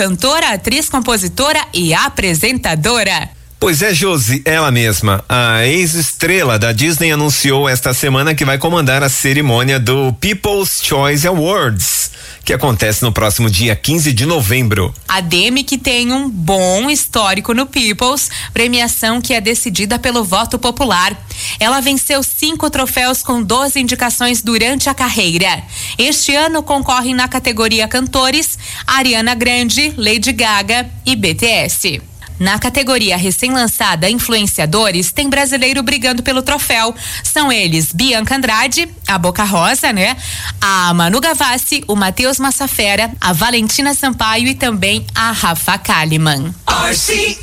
cantora, 0.00 0.54
atriz, 0.54 0.88
compositora 0.88 1.60
e 1.74 1.92
apresentadora. 1.92 3.28
Pois 3.58 3.82
é, 3.82 3.92
Josi, 3.92 4.40
ela 4.46 4.70
mesma. 4.70 5.22
A 5.28 5.66
ex-estrela 5.66 6.58
da 6.58 6.72
Disney 6.72 7.10
anunciou 7.10 7.68
esta 7.68 7.92
semana 7.92 8.34
que 8.34 8.42
vai 8.42 8.56
comandar 8.56 9.02
a 9.02 9.10
cerimônia 9.10 9.78
do 9.78 10.10
People's 10.14 10.80
Choice 10.82 11.28
Awards 11.28 12.09
que 12.44 12.52
acontece 12.52 13.02
no 13.02 13.12
próximo 13.12 13.50
dia 13.50 13.76
15 13.76 14.12
de 14.12 14.26
novembro. 14.26 14.94
A 15.08 15.20
Demi 15.20 15.64
que 15.64 15.78
tem 15.78 16.12
um 16.12 16.28
bom 16.28 16.90
histórico 16.90 17.54
no 17.54 17.66
Peoples, 17.66 18.30
premiação 18.52 19.20
que 19.20 19.34
é 19.34 19.40
decidida 19.40 19.98
pelo 19.98 20.24
voto 20.24 20.58
popular. 20.58 21.16
Ela 21.58 21.80
venceu 21.80 22.22
cinco 22.22 22.70
troféus 22.70 23.22
com 23.22 23.42
12 23.42 23.78
indicações 23.78 24.42
durante 24.42 24.88
a 24.88 24.94
carreira. 24.94 25.62
Este 25.96 26.34
ano 26.34 26.62
concorrem 26.62 27.14
na 27.14 27.28
categoria 27.28 27.88
Cantores 27.88 28.58
Ariana 28.86 29.34
Grande, 29.34 29.94
Lady 29.96 30.32
Gaga 30.32 30.88
e 31.06 31.14
BTS. 31.16 32.09
Na 32.40 32.58
categoria 32.58 33.18
recém-lançada 33.18 34.08
Influenciadores, 34.08 35.12
tem 35.12 35.28
brasileiro 35.28 35.82
brigando 35.82 36.22
pelo 36.22 36.40
troféu. 36.40 36.94
São 37.22 37.52
eles 37.52 37.92
Bianca 37.92 38.34
Andrade, 38.34 38.88
a 39.06 39.18
Boca 39.18 39.44
Rosa, 39.44 39.92
né? 39.92 40.16
A 40.58 40.94
Manu 40.94 41.20
Gavassi, 41.20 41.84
o 41.86 41.94
Matheus 41.94 42.38
Massafera, 42.38 43.12
a 43.20 43.34
Valentina 43.34 43.92
Sampaio 43.92 44.48
e 44.48 44.54
também 44.54 45.06
a 45.14 45.32
Rafa 45.32 45.76
Kaliman. 45.76 46.54
RCN. 46.66 47.40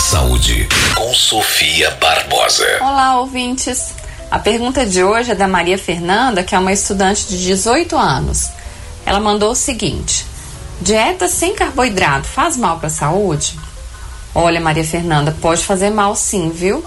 Saúde 0.00 0.66
com 0.94 1.12
Sofia 1.12 1.90
Barbosa. 2.00 2.78
Olá, 2.80 3.20
ouvintes. 3.20 3.92
A 4.30 4.38
pergunta 4.38 4.86
de 4.86 5.04
hoje 5.04 5.32
é 5.32 5.34
da 5.34 5.46
Maria 5.46 5.76
Fernanda, 5.76 6.42
que 6.42 6.54
é 6.54 6.58
uma 6.58 6.72
estudante 6.72 7.26
de 7.28 7.44
18 7.44 7.94
anos. 7.94 8.48
Ela 9.04 9.20
mandou 9.20 9.50
o 9.50 9.54
seguinte: 9.54 10.24
Dieta 10.80 11.26
sem 11.26 11.54
carboidrato 11.54 12.26
faz 12.26 12.56
mal 12.56 12.78
para 12.78 12.88
a 12.88 12.90
saúde? 12.90 13.58
Olha, 14.34 14.60
Maria 14.60 14.84
Fernanda, 14.84 15.34
pode 15.40 15.64
fazer 15.64 15.88
mal 15.88 16.14
sim, 16.14 16.50
viu? 16.50 16.84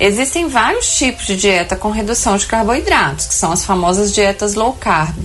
Existem 0.00 0.48
vários 0.48 0.96
tipos 0.96 1.26
de 1.26 1.36
dieta 1.36 1.76
com 1.76 1.90
redução 1.90 2.36
de 2.38 2.46
carboidratos, 2.46 3.26
que 3.26 3.34
são 3.34 3.52
as 3.52 3.64
famosas 3.64 4.14
dietas 4.14 4.54
low 4.54 4.72
carb. 4.72 5.16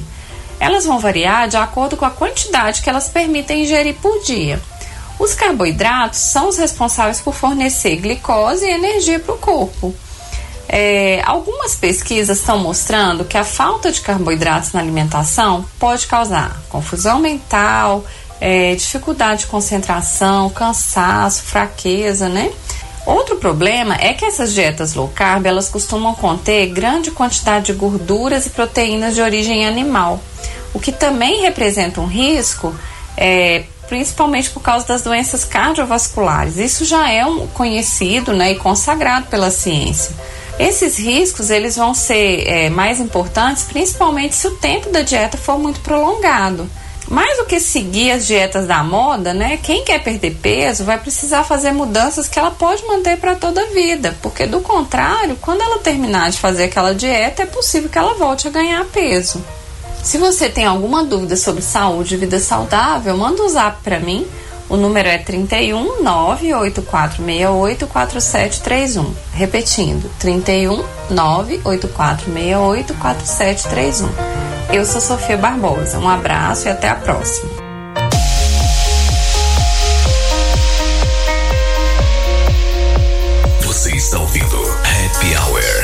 Elas 0.60 0.86
vão 0.86 1.00
variar 1.00 1.48
de 1.48 1.56
acordo 1.56 1.96
com 1.96 2.06
a 2.06 2.12
quantidade 2.12 2.82
que 2.82 2.90
elas 2.90 3.08
permitem 3.08 3.64
ingerir 3.64 3.96
por 3.96 4.22
dia. 4.24 4.62
Os 5.18 5.34
carboidratos 5.34 6.20
são 6.20 6.50
os 6.50 6.58
responsáveis 6.58 7.22
por 7.22 7.34
fornecer 7.34 7.96
glicose 7.98 8.66
e 8.66 8.72
energia 8.72 9.20
para 9.20 9.36
o 9.36 9.38
corpo. 9.38 9.96
É, 10.68 11.22
algumas 11.26 11.76
pesquisas 11.76 12.40
estão 12.40 12.58
mostrando 12.58 13.26
que 13.26 13.38
a 13.38 13.44
falta 13.44 13.92
de 13.92 14.02
carboidratos 14.02 14.72
na 14.72 14.80
alimentação 14.80 15.66
pode 15.78 16.08
causar 16.08 16.62
confusão 16.70 17.20
mental, 17.20 18.04
é, 18.40 18.74
dificuldade 18.76 19.42
de 19.42 19.48
concentração, 19.48 20.50
cansaço, 20.50 21.44
fraqueza, 21.44 22.28
né? 22.28 22.52
Outro 23.06 23.36
problema 23.36 23.96
é 23.96 24.14
que 24.14 24.24
essas 24.24 24.54
dietas 24.54 24.94
low 24.94 25.10
carb 25.10 25.46
elas 25.46 25.68
costumam 25.68 26.16
conter 26.16 26.68
grande 26.68 27.12
quantidade 27.12 27.66
de 27.68 27.74
gorduras 27.74 28.46
e 28.46 28.50
proteínas 28.50 29.14
de 29.14 29.22
origem 29.22 29.68
animal, 29.68 30.22
o 30.74 30.80
que 30.80 30.92
também 30.92 31.42
representa 31.42 32.00
um 32.00 32.06
risco, 32.06 32.74
é, 33.18 33.64
principalmente 33.90 34.50
por 34.50 34.62
causa 34.62 34.88
das 34.88 35.02
doenças 35.02 35.44
cardiovasculares. 35.44 36.58
Isso 36.58 36.86
já 36.86 37.12
é 37.12 37.26
um 37.26 37.46
conhecido 37.48 38.34
né, 38.34 38.54
e 38.54 38.56
consagrado 38.56 39.28
pela 39.28 39.52
ciência. 39.52 40.16
Esses 40.60 40.98
riscos 40.98 41.50
eles 41.50 41.76
vão 41.76 41.94
ser 41.94 42.48
é, 42.48 42.70
mais 42.70 43.00
importantes, 43.00 43.64
principalmente 43.64 44.36
se 44.36 44.48
o 44.48 44.56
tempo 44.58 44.90
da 44.90 45.02
dieta 45.02 45.38
for 45.38 45.58
muito 45.58 45.80
prolongado. 45.80 46.70
Mais 47.08 47.38
do 47.38 47.46
que 47.46 47.60
seguir 47.60 48.12
as 48.12 48.26
dietas 48.26 48.66
da 48.66 48.84
moda, 48.84 49.34
né? 49.34 49.58
Quem 49.62 49.84
quer 49.84 50.02
perder 50.02 50.36
peso 50.42 50.86
vai 50.86 50.98
precisar 50.98 51.44
fazer 51.44 51.72
mudanças 51.72 52.30
que 52.30 52.40
ela 52.40 52.52
pode 52.52 52.86
manter 52.86 53.18
para 53.18 53.36
toda 53.36 53.62
a 53.62 53.68
vida, 53.68 54.16
porque 54.22 54.46
do 54.46 54.62
contrário, 54.62 55.38
quando 55.42 55.62
ela 55.62 55.80
terminar 55.80 56.32
de 56.32 56.40
fazer 56.40 56.66
aquela 56.66 56.94
dieta, 56.96 57.44
é 57.44 57.46
possível 57.46 57.90
que 57.90 57.98
ela 57.98 58.14
volte 58.14 58.48
a 58.48 58.52
ganhar 58.52 58.86
peso. 58.86 59.44
Se 60.02 60.18
você 60.18 60.50
tem 60.50 60.66
alguma 60.66 61.04
dúvida 61.04 61.36
sobre 61.36 61.62
saúde 61.62 62.16
e 62.16 62.18
vida 62.18 62.40
saudável, 62.40 63.16
manda 63.18 63.42
um 63.42 63.50
zap 63.50 63.82
para 63.84 64.00
mim. 64.00 64.28
O 64.74 64.76
número 64.76 65.08
é 65.08 65.20
31 65.20 66.02
98468 66.02 67.86
4731. 67.86 69.14
Repetindo, 69.32 70.10
31 70.18 70.84
98468 71.12 72.96
4731. 72.96 74.10
Eu 74.74 74.84
sou 74.84 75.00
Sofia 75.00 75.38
Barbosa. 75.38 76.00
Um 76.00 76.10
abraço 76.10 76.68
e 76.68 76.72
até 76.72 76.90
a 76.90 76.96
próxima. 76.96 77.52
Você 83.62 83.92
está 83.92 84.18
ouvindo 84.18 84.58
Happy 84.58 85.36
Hour. 85.38 85.84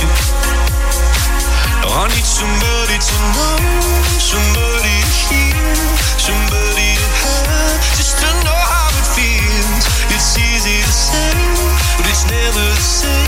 you. 0.00 0.08
Now 1.82 2.02
I 2.02 2.08
need 2.08 2.26
somebody 2.26 2.98
to 2.98 3.16
know, 3.34 3.58
somebody 4.18 4.96
to 5.02 5.16
hear, 5.26 5.74
somebody 6.18 6.94
to 6.96 7.08
have, 7.22 7.80
just 7.96 8.18
to 8.22 8.28
know 8.44 8.60
how 8.72 8.88
it 8.94 9.06
feels. 9.16 9.84
It's 10.14 10.38
easy 10.38 10.82
to 10.82 10.92
say, 10.92 11.32
but 11.96 12.06
it's 12.06 12.24
never 12.30 12.64
the 12.74 12.80
same. 12.80 13.27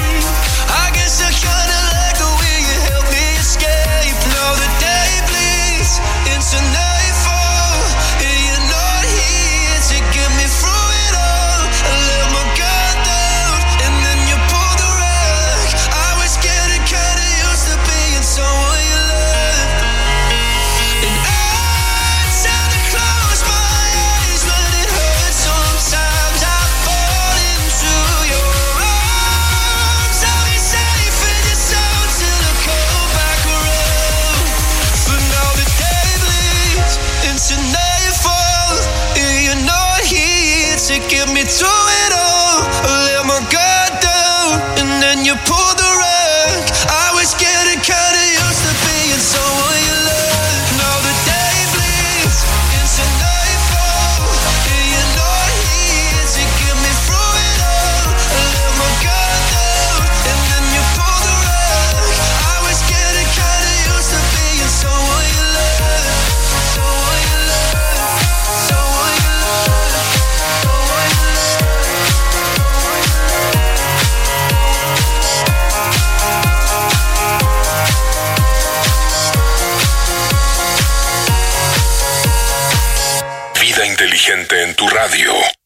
Inteligente 84.01 84.63
en 84.63 84.75
tu 84.75 84.87
radio. 84.89 85.60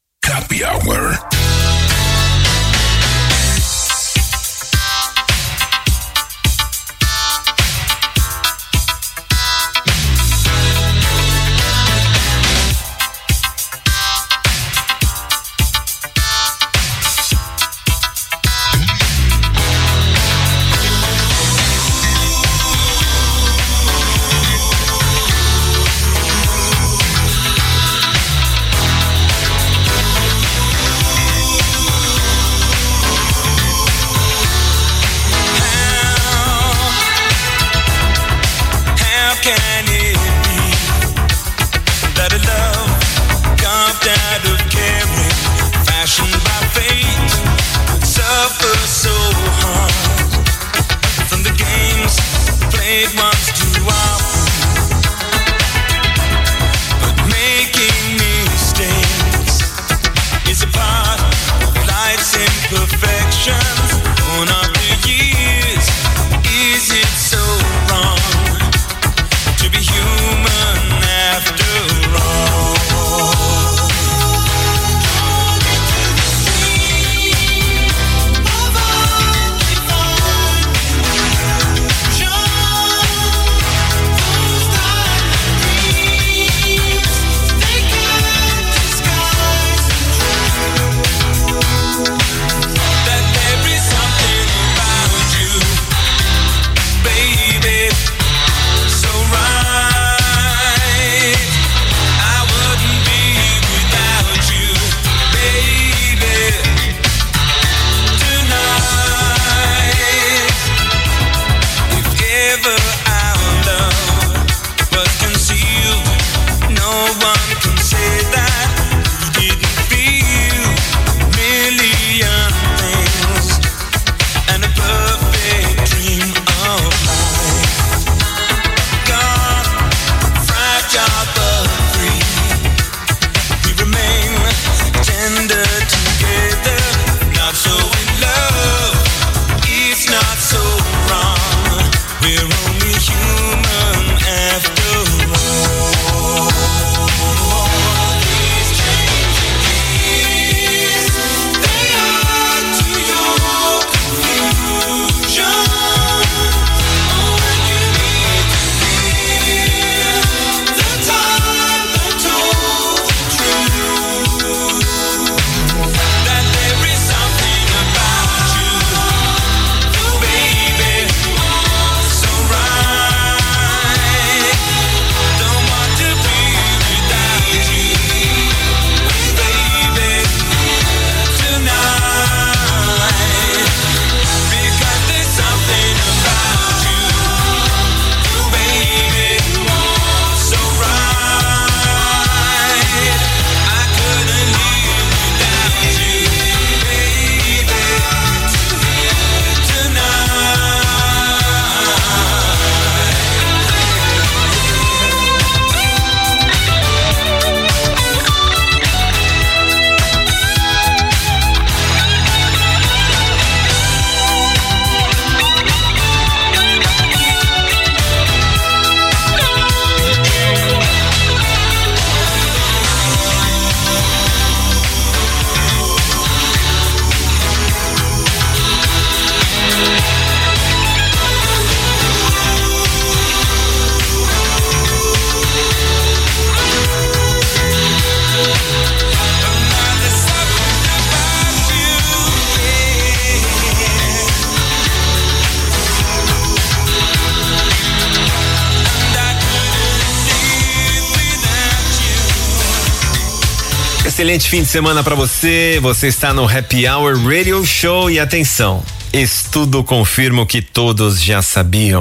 Excelente 254.24 254.48
fim 254.48 254.62
de 254.62 254.68
semana 254.70 255.04
pra 255.04 255.14
você. 255.14 255.78
Você 255.82 256.06
está 256.06 256.32
no 256.32 256.48
Happy 256.48 256.88
Hour 256.88 257.22
Radio 257.22 257.62
Show 257.66 258.10
e 258.10 258.18
atenção. 258.18 258.82
Estudo 259.12 259.84
confirma 259.84 260.40
o 260.40 260.46
que 260.46 260.62
todos 260.62 261.22
já 261.22 261.42
sabiam. 261.42 262.00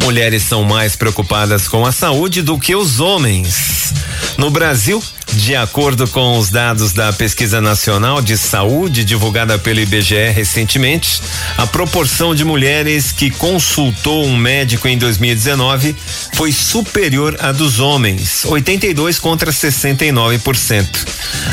Mulheres 0.00 0.42
são 0.42 0.64
mais 0.64 0.96
preocupadas 0.96 1.68
com 1.68 1.86
a 1.86 1.92
saúde 1.92 2.42
do 2.42 2.58
que 2.58 2.74
os 2.74 2.98
homens. 2.98 3.94
No 4.36 4.50
Brasil, 4.50 5.00
de 5.34 5.54
acordo 5.54 6.06
com 6.08 6.38
os 6.38 6.50
dados 6.50 6.92
da 6.92 7.12
Pesquisa 7.12 7.60
Nacional 7.60 8.20
de 8.20 8.36
Saúde 8.36 9.04
divulgada 9.04 9.58
pelo 9.58 9.80
IBGE 9.80 10.30
recentemente, 10.30 11.22
a 11.56 11.66
proporção 11.66 12.34
de 12.34 12.44
mulheres 12.44 13.12
que 13.12 13.30
consultou 13.30 14.24
um 14.24 14.36
médico 14.36 14.88
em 14.88 14.98
2019 14.98 15.94
foi 16.34 16.52
superior 16.52 17.36
à 17.40 17.52
dos 17.52 17.80
homens, 17.80 18.44
82 18.44 19.18
contra 19.18 19.52
69%. 19.52 20.86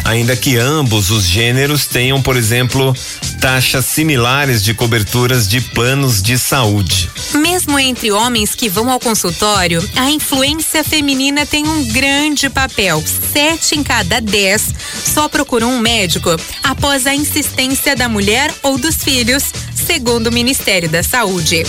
Ainda 0.03 0.36
que 0.36 0.57
ambos 0.57 1.11
os 1.11 1.25
gêneros 1.25 1.86
tenham, 1.86 2.21
por 2.21 2.36
exemplo, 2.36 2.95
taxas 3.39 3.86
similares 3.86 4.63
de 4.63 4.73
coberturas 4.73 5.47
de 5.47 5.61
planos 5.61 6.21
de 6.21 6.38
saúde. 6.38 7.09
Mesmo 7.34 7.78
entre 7.80 8.11
homens 8.11 8.55
que 8.55 8.69
vão 8.69 8.89
ao 8.89 8.99
consultório, 8.99 9.88
a 9.95 10.09
influência 10.09 10.84
feminina 10.84 11.45
tem 11.45 11.67
um 11.67 11.86
grande 11.89 12.49
papel. 12.49 13.03
Sete 13.34 13.66
em 13.76 13.84
cada 13.84 14.20
dez 14.20 14.70
só 15.03 15.28
procuram 15.28 15.72
um 15.74 15.80
médico 15.80 16.30
após 16.63 17.07
a 17.07 17.15
insistência 17.15 17.95
da 17.95 18.09
mulher 18.09 18.53
ou 18.63 18.78
dos 18.78 18.95
filhos, 18.95 19.43
segundo 19.74 20.28
o 20.28 20.32
Ministério 20.32 20.89
da 20.89 21.03
Saúde. 21.03 21.63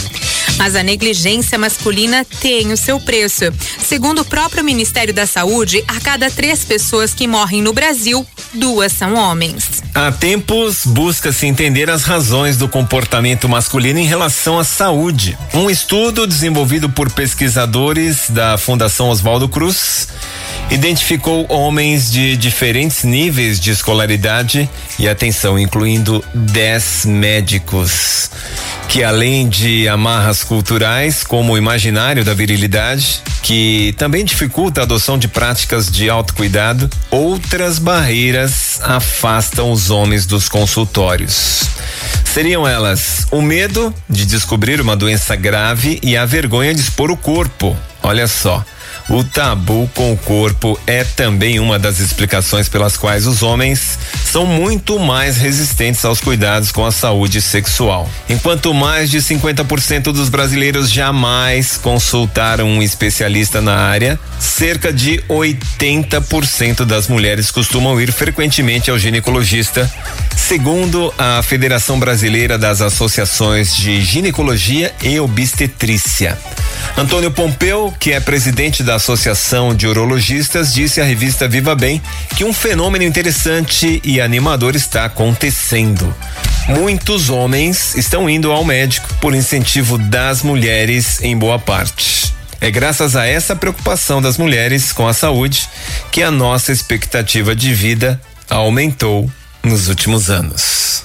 Mas 0.59 0.75
a 0.75 0.83
negligência 0.83 1.57
masculina 1.57 2.27
tem 2.41 2.73
o 2.73 2.77
seu 2.77 2.99
preço. 2.99 3.45
Segundo 3.81 4.23
o 4.23 4.25
próprio 4.25 4.65
Ministério 4.65 5.15
da 5.15 5.25
Saúde, 5.27 5.85
a 5.87 6.01
cada 6.01 6.29
três 6.31 6.65
pessoas 6.65 7.15
que 7.15 7.29
morrem 7.29 7.63
no 7.63 7.73
Brasil, 7.73 8.27
duas 8.53 8.93
são 8.93 9.15
homens. 9.15 9.83
Há 9.95 10.11
tempos 10.11 10.85
busca-se 10.85 11.47
entender 11.47 11.89
as 11.89 12.05
razões 12.05 12.57
do 12.57 12.69
comportamento 12.69 13.49
masculino 13.49 14.01
em 14.01 14.07
relação 14.07 14.59
à 14.59 14.65
saúde. 14.65 15.39
Um 15.55 15.71
estudo 15.71 16.27
desenvolvido 16.27 16.89
por 16.91 17.11
pesquisadores 17.13 18.29
da 18.29 18.59
Fundação 18.59 19.11
Oswaldo 19.11 19.49
Cruz 19.49 20.09
identificou 20.71 21.47
homens 21.49 22.11
de 22.11 22.37
diferentes 22.37 23.03
níveis 23.03 23.59
de 23.59 23.71
escolaridade 23.71 24.69
e 24.99 25.09
atenção, 25.09 25.59
incluindo 25.59 26.23
10 26.35 27.07
médicos, 27.07 28.31
que 28.89 29.03
além 29.03 29.49
de 29.49 29.89
amarras 29.89 30.45
culturais, 30.45 31.25
como 31.25 31.55
o 31.55 31.59
imaginário 31.59 32.25
da 32.25 32.35
virilidade, 32.35 33.23
que 33.43 33.95
também 33.97 34.25
dificulta 34.25 34.83
a 34.83 34.85
adoção 34.85 35.19
de 35.19 35.27
práticas 35.27 35.91
de 35.91 36.11
autocuidado, 36.11 36.89
outras 37.11 37.79
barreiras 37.79 38.81
afastam 38.83 39.73
os 39.73 39.91
homens 39.91 40.27
dos 40.27 40.49
consultórios. 40.49 41.63
Seriam 42.25 42.69
elas 42.69 43.27
o 43.31 43.41
medo 43.41 43.93
de 44.09 44.27
descobrir 44.27 44.81
uma 44.81 44.95
doença 44.95 45.35
grave 45.35 45.99
e 46.03 46.17
a 46.17 46.27
vergonha 46.27 46.75
de 46.75 46.81
expor 46.81 47.11
o 47.11 47.17
corpo. 47.17 47.77
Olha 48.03 48.29
só. 48.29 48.65
O 49.09 49.25
tabu 49.25 49.91
com 49.95 50.13
o 50.13 50.17
corpo 50.19 50.79
é 50.87 51.03
também 51.03 51.59
uma 51.59 51.79
das 51.79 51.99
explicações 51.99 52.69
pelas 52.69 52.99
quais 52.99 53.27
os 53.27 53.43
homens 53.43 53.99
são 54.23 54.45
muito 54.45 54.99
mais 54.99 55.39
resistentes 55.39 56.05
aos 56.05 56.21
cuidados 56.21 56.71
com 56.71 56.85
a 56.85 56.93
saúde 56.93 57.41
sexual. 57.41 58.09
Enquanto 58.29 58.75
mais 58.75 59.11
de 59.11 59.19
50% 59.19 60.13
dos 60.13 60.29
brasileiros 60.29 60.91
jamais 60.91 61.79
consultaram 61.79 62.69
um 62.69 62.83
especialista 62.83 63.63
na 63.63 63.77
área, 63.77 64.21
cerca 64.39 64.93
de 64.93 65.23
80% 65.27 66.85
das 66.85 67.09
mulheres 67.09 67.51
costumam 67.51 67.99
ir 67.99 68.13
frequentemente 68.13 68.91
ao 68.91 68.99
ginecologista, 68.99 69.91
segundo 70.37 71.15
a 71.17 71.43
Federação 71.43 71.99
Brasileira 71.99 72.59
das 72.59 72.83
Associações 72.83 73.75
de 73.75 74.03
Ginecologia 74.03 74.95
e 75.03 75.19
Obstetrícia. 75.19 76.37
Antônio 76.97 77.31
Pompeu, 77.31 77.95
que 77.99 78.13
é 78.13 78.21
presidente 78.21 78.83
da 78.83 78.98
Associação 78.99 79.75
de 79.75 79.87
Urologistas, 79.87 80.75
disse 80.75 81.01
à 81.01 81.05
revista 81.05 81.49
Viva 81.49 81.75
Bem 81.75 82.03
que 82.37 82.45
um 82.45 82.53
fenômeno 82.53 83.05
interessante 83.05 84.01
e 84.05 84.21
animador 84.21 84.77
está 84.77 85.05
acontecendo. 85.05 86.15
Muitos 86.69 87.31
homens 87.31 87.95
estão 87.95 88.29
indo 88.29 88.53
ao 88.53 88.65
médico 88.65 89.09
por 89.21 89.35
incentivo 89.35 89.97
das 89.97 90.43
mulheres, 90.43 91.23
em 91.23 91.37
boa 91.37 91.59
parte. 91.59 92.35
É 92.61 92.71
graças 92.71 93.15
a 93.15 93.25
essa 93.25 93.55
preocupação 93.55 94.21
das 94.21 94.37
mulheres 94.37 94.93
com 94.93 95.07
a 95.07 95.15
saúde 95.15 95.69
que 96.11 96.23
a 96.23 96.31
nossa 96.31 96.73
expectativa 96.73 97.55
de 97.55 97.73
vida 97.73 98.21
aumentou 98.51 99.31
nos 99.63 99.89
últimos 99.89 100.29
anos. 100.29 101.05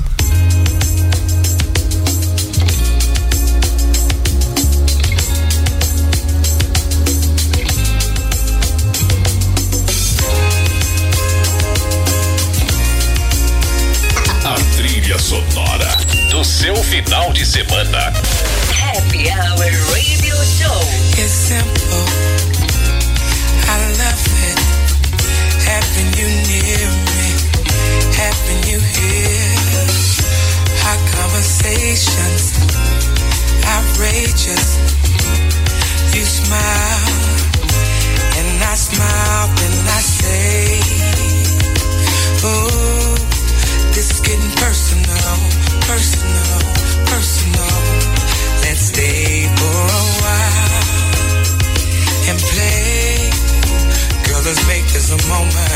Do 16.44 16.46
seu 16.46 16.76
final 16.76 17.32
de 17.32 17.46
semana. 17.46 18.12
Happy 18.76 19.30
Hour 19.30 19.72
Radio 19.94 20.36
Show. 20.44 20.80
It's 21.18 21.32
simple. 21.32 22.06
I 23.70 23.80
love 24.02 24.28
it. 24.50 24.60
Having 25.64 26.12
you 26.20 26.28
near 26.52 26.90
me, 27.08 27.28
having 28.12 28.62
you 28.70 28.80
here. 28.80 29.88
Our 30.84 31.00
conversations, 31.16 32.60
outrageous. 33.66 34.68
You 36.14 36.26
smile, 36.26 37.16
and 38.38 38.64
I 38.64 38.76
smile 38.76 39.48
when 39.48 39.76
I 39.88 40.02
say, 40.02 40.80
Oh, 42.44 43.16
this 43.94 44.12
is 44.12 44.20
getting 44.20 44.52
personal, 44.58 45.64
personal, 45.82 45.84
personal. 45.88 46.33
Let's 54.46 54.68
make 54.68 54.84
this 54.88 55.10
a 55.10 55.30
moment. 55.30 55.73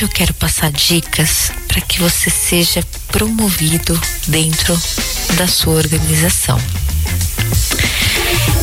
Hoje 0.00 0.06
eu 0.06 0.16
quero 0.16 0.32
passar 0.32 0.72
dicas 0.72 1.52
para 1.68 1.78
que 1.82 2.00
você 2.00 2.30
seja 2.30 2.82
promovido 3.08 4.00
dentro 4.28 4.74
da 5.36 5.46
sua 5.46 5.74
organização. 5.74 6.58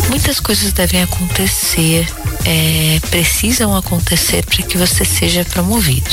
Muitas 0.09 0.39
coisas 0.39 0.73
devem 0.73 1.03
acontecer, 1.03 2.07
é, 2.43 2.99
precisam 3.11 3.75
acontecer 3.75 4.43
para 4.47 4.63
que 4.63 4.79
você 4.79 5.05
seja 5.05 5.45
promovido. 5.45 6.09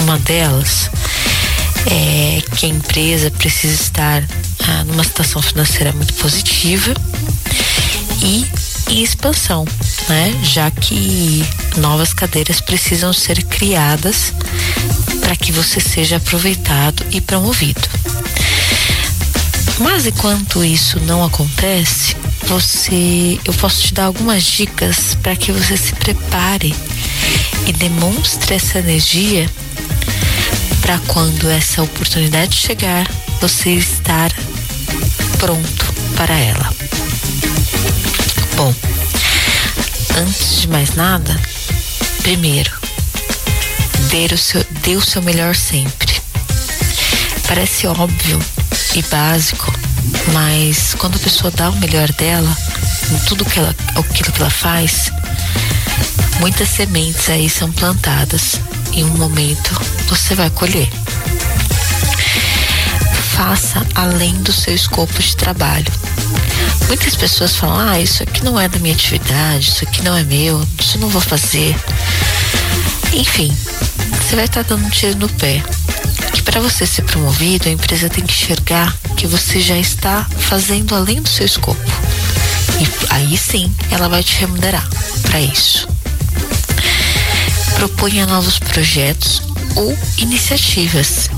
Uma 0.00 0.18
delas 0.18 0.90
é 1.90 2.42
que 2.54 2.66
a 2.66 2.68
empresa 2.68 3.30
precisa 3.30 3.72
estar 3.72 4.22
ah, 4.68 4.84
numa 4.84 5.02
situação 5.02 5.40
financeira 5.40 5.94
muito 5.94 6.12
positiva 6.12 6.92
e 8.22 8.46
em 8.90 9.02
expansão, 9.02 9.64
né? 10.08 10.38
Já 10.42 10.70
que 10.70 11.44
novas 11.76 12.12
cadeiras 12.12 12.60
precisam 12.60 13.12
ser 13.12 13.42
criadas 13.44 14.32
para 15.20 15.36
que 15.36 15.52
você 15.52 15.80
seja 15.80 16.16
aproveitado 16.16 17.04
e 17.10 17.20
promovido. 17.20 17.80
Mas 19.78 20.06
enquanto 20.06 20.64
isso 20.64 21.00
não 21.00 21.24
acontece, 21.24 22.16
você, 22.46 23.38
eu 23.44 23.54
posso 23.54 23.82
te 23.82 23.94
dar 23.94 24.04
algumas 24.04 24.44
dicas 24.44 25.16
para 25.22 25.34
que 25.34 25.50
você 25.52 25.76
se 25.76 25.92
prepare 25.94 26.74
e 27.66 27.72
demonstre 27.72 28.54
essa 28.54 28.78
energia 28.78 29.48
para 30.80 30.98
quando 31.06 31.48
essa 31.48 31.82
oportunidade 31.82 32.56
chegar, 32.56 33.08
você 33.40 33.70
estar 33.70 34.32
pronto 35.38 35.94
para 36.16 36.36
ela. 36.36 36.51
Nada, 40.96 41.38
primeiro, 42.22 42.70
dê 44.10 44.32
o 44.32 44.38
seu, 44.38 44.64
dê 44.82 44.96
o 44.96 45.00
seu 45.00 45.22
melhor 45.22 45.54
sempre. 45.54 46.12
Parece 47.46 47.86
óbvio 47.86 48.38
e 48.94 49.02
básico, 49.02 49.72
mas 50.32 50.94
quando 50.98 51.16
a 51.16 51.18
pessoa 51.18 51.50
dá 51.50 51.70
o 51.70 51.76
melhor 51.76 52.10
dela 52.12 52.56
em 53.10 53.18
tudo 53.26 53.44
que 53.44 53.58
ela, 53.58 53.74
aquilo 53.96 54.32
que 54.32 54.40
ela 54.40 54.50
faz, 54.50 55.10
muitas 56.40 56.68
sementes 56.68 57.28
aí 57.28 57.48
são 57.48 57.70
plantadas. 57.72 58.60
Em 58.92 59.04
um 59.04 59.16
momento 59.16 59.80
você 60.08 60.34
vai 60.34 60.50
colher. 60.50 60.88
Faça 63.34 63.86
além 63.94 64.34
do 64.42 64.52
seu 64.52 64.74
escopo 64.74 65.20
de 65.22 65.36
trabalho. 65.36 65.90
Muitas 66.88 67.14
pessoas 67.14 67.56
falam: 67.56 67.78
ah, 67.78 68.00
isso 68.00 68.22
aqui 68.22 68.44
não 68.44 68.58
é 68.58 68.68
da 68.68 68.78
minha 68.78 68.94
atividade, 68.94 69.70
isso 69.70 69.84
aqui 69.84 70.02
não 70.02 70.16
é 70.16 70.22
meu, 70.24 70.66
isso 70.78 70.96
eu 70.96 71.00
não 71.00 71.08
vou 71.08 71.20
fazer. 71.20 71.74
Enfim, 73.12 73.54
você 74.20 74.36
vai 74.36 74.44
estar 74.46 74.62
dando 74.62 74.84
um 74.84 74.90
tiro 74.90 75.18
no 75.18 75.28
pé. 75.28 75.62
Que 76.32 76.42
para 76.42 76.60
você 76.60 76.86
ser 76.86 77.02
promovido, 77.02 77.68
a 77.68 77.72
empresa 77.72 78.08
tem 78.08 78.24
que 78.24 78.32
enxergar 78.32 78.96
que 79.16 79.26
você 79.26 79.60
já 79.60 79.76
está 79.76 80.26
fazendo 80.38 80.94
além 80.94 81.20
do 81.20 81.28
seu 81.28 81.44
escopo. 81.44 81.80
E 82.80 83.12
aí 83.12 83.36
sim, 83.36 83.70
ela 83.90 84.08
vai 84.08 84.22
te 84.22 84.38
remunerar 84.40 84.88
para 85.22 85.40
isso. 85.40 85.86
Proponha 87.74 88.26
novos 88.26 88.58
projetos 88.58 89.42
ou 89.76 89.96
iniciativas. 90.18 91.28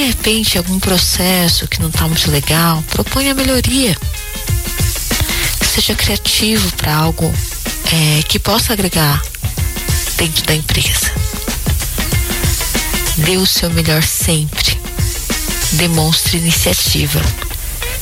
De 0.00 0.06
repente, 0.06 0.56
algum 0.56 0.80
processo 0.80 1.68
que 1.68 1.78
não 1.78 1.90
está 1.90 2.08
muito 2.08 2.30
legal, 2.30 2.82
proponha 2.88 3.34
melhoria. 3.34 3.94
Seja 5.62 5.94
criativo 5.94 6.74
para 6.78 6.94
algo 6.94 7.30
é, 7.92 8.22
que 8.22 8.38
possa 8.38 8.72
agregar 8.72 9.22
dentro 10.16 10.42
da 10.46 10.54
empresa. 10.54 11.12
Dê 13.18 13.36
o 13.36 13.44
seu 13.44 13.68
melhor 13.72 14.02
sempre. 14.02 14.80
Demonstre 15.72 16.38
iniciativa. 16.38 17.20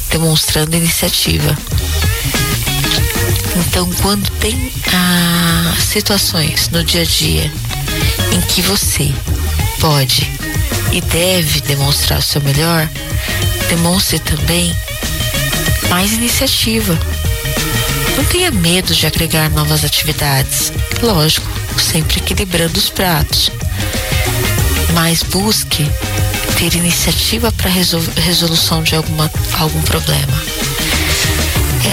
Demonstrando 0.08 0.76
iniciativa. 0.76 1.58
Então, 3.56 3.90
quando 4.02 4.30
tem 4.38 4.72
ah, 4.92 5.74
situações 5.80 6.68
no 6.68 6.84
dia 6.84 7.02
a 7.02 7.04
dia 7.04 7.52
em 8.32 8.40
que 8.42 8.62
você 8.62 9.12
pode 9.80 10.37
e 10.92 11.00
deve 11.00 11.60
demonstrar 11.60 12.18
o 12.18 12.22
seu 12.22 12.40
melhor, 12.40 12.88
demonstre 13.68 14.18
também 14.18 14.74
mais 15.88 16.12
iniciativa. 16.12 16.98
Não 18.16 18.24
tenha 18.24 18.50
medo 18.50 18.94
de 18.94 19.06
agregar 19.06 19.50
novas 19.50 19.84
atividades. 19.84 20.72
Lógico, 21.02 21.46
sempre 21.78 22.18
equilibrando 22.18 22.78
os 22.78 22.88
pratos. 22.88 23.50
Mas 24.92 25.22
busque 25.22 25.88
ter 26.58 26.74
iniciativa 26.74 27.52
para 27.52 27.70
resolução 27.70 28.82
de 28.82 28.96
alguma, 28.96 29.30
algum 29.58 29.80
problema. 29.82 30.42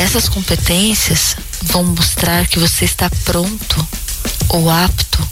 Essas 0.01 0.27
competências 0.27 1.35
vão 1.61 1.83
mostrar 1.83 2.47
que 2.47 2.59
você 2.59 2.85
está 2.85 3.09
pronto 3.23 3.87
ou 4.49 4.69
apto 4.69 5.25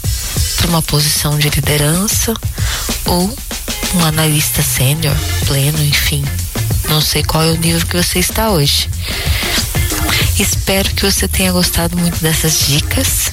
para 0.56 0.68
uma 0.68 0.82
posição 0.82 1.36
de 1.38 1.50
liderança 1.50 2.32
ou 3.06 3.36
um 3.94 4.04
analista 4.04 4.62
sênior, 4.62 5.14
pleno, 5.46 5.82
enfim. 5.84 6.24
Não 6.88 7.00
sei 7.00 7.22
qual 7.22 7.42
é 7.42 7.50
o 7.50 7.56
nível 7.56 7.86
que 7.86 7.96
você 7.96 8.18
está 8.18 8.50
hoje. 8.50 8.88
Espero 10.38 10.90
que 10.90 11.10
você 11.10 11.28
tenha 11.28 11.52
gostado 11.52 11.96
muito 11.96 12.20
dessas 12.20 12.66
dicas. 12.66 13.32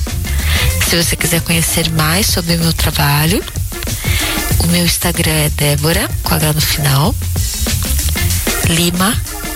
Se 0.88 0.96
você 0.96 1.16
quiser 1.16 1.42
conhecer 1.42 1.90
mais 1.92 2.28
sobre 2.28 2.56
o 2.56 2.60
meu 2.60 2.74
trabalho, 2.74 3.44
o 4.60 4.68
meu 4.68 4.86
Instagram 4.86 5.32
é 5.32 5.50
Débora, 5.50 6.10
com 6.24 6.36
H 6.36 6.54
no 6.54 6.62
final. 6.62 7.16
Lima 8.70 9.16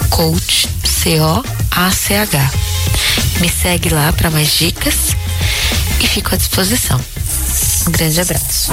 Coach, 0.10 0.68
C-O-A-C-H. 0.84 2.52
Me 3.40 3.50
segue 3.50 3.90
lá 3.90 4.12
para 4.14 4.32
mais 4.32 4.52
dicas 4.52 5.16
e 6.02 6.08
fico 6.08 6.34
à 6.34 6.38
disposição. 6.38 7.00
Um 7.88 7.92
grande 7.92 8.22
abraço. 8.22 8.72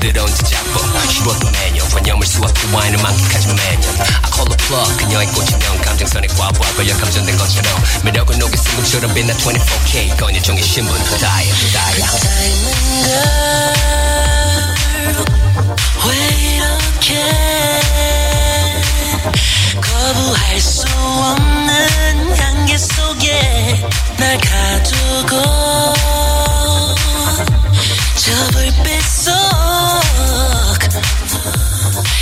부드러운 0.00 0.34
제작법 0.34 1.10
씹어도 1.10 1.50
매년 1.50 1.86
관념을 1.90 2.26
수확해 2.26 2.74
와인을 2.74 3.02
만끽하지 3.02 3.48
매년 3.48 3.82
I 4.00 4.32
call 4.32 4.50
a 4.50 4.56
plug 4.56 4.96
그녀의 4.96 5.26
꽂히면 5.28 5.82
감정선에 5.82 6.26
과부하 6.28 6.72
걸려 6.72 6.96
감전된 6.96 7.36
것처럼 7.36 7.70
매력은 8.04 8.38
녹이 8.38 8.56
쓴 8.56 8.76
것처럼 8.76 9.12
빛나 9.12 9.34
24K 9.34 10.18
건일 10.18 10.42
종이 10.42 10.62
신문 10.62 10.96
다이아 10.98 11.54
다이아 11.74 12.06
왜 16.08 16.16
이렇게 16.56 17.20
거부할 19.82 20.60
수 20.60 20.86
없는 20.96 22.38
향기 22.38 22.78
속에 22.78 23.84
날 24.16 24.38
가두고 24.38 26.29
저 28.16 28.32
불빛 28.52 29.02
속 29.02 29.32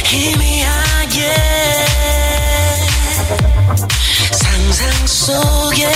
희미하게 0.05 1.35
상상 4.33 5.07
속에 5.07 5.91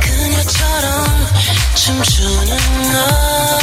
그녀처럼 0.00 1.26
춤추는 1.74 2.56
너. 2.92 3.58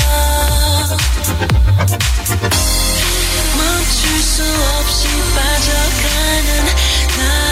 멈출 3.58 4.22
수 4.22 4.44
없이 4.44 5.08
빠져가는 5.36 6.66
나 7.18 7.45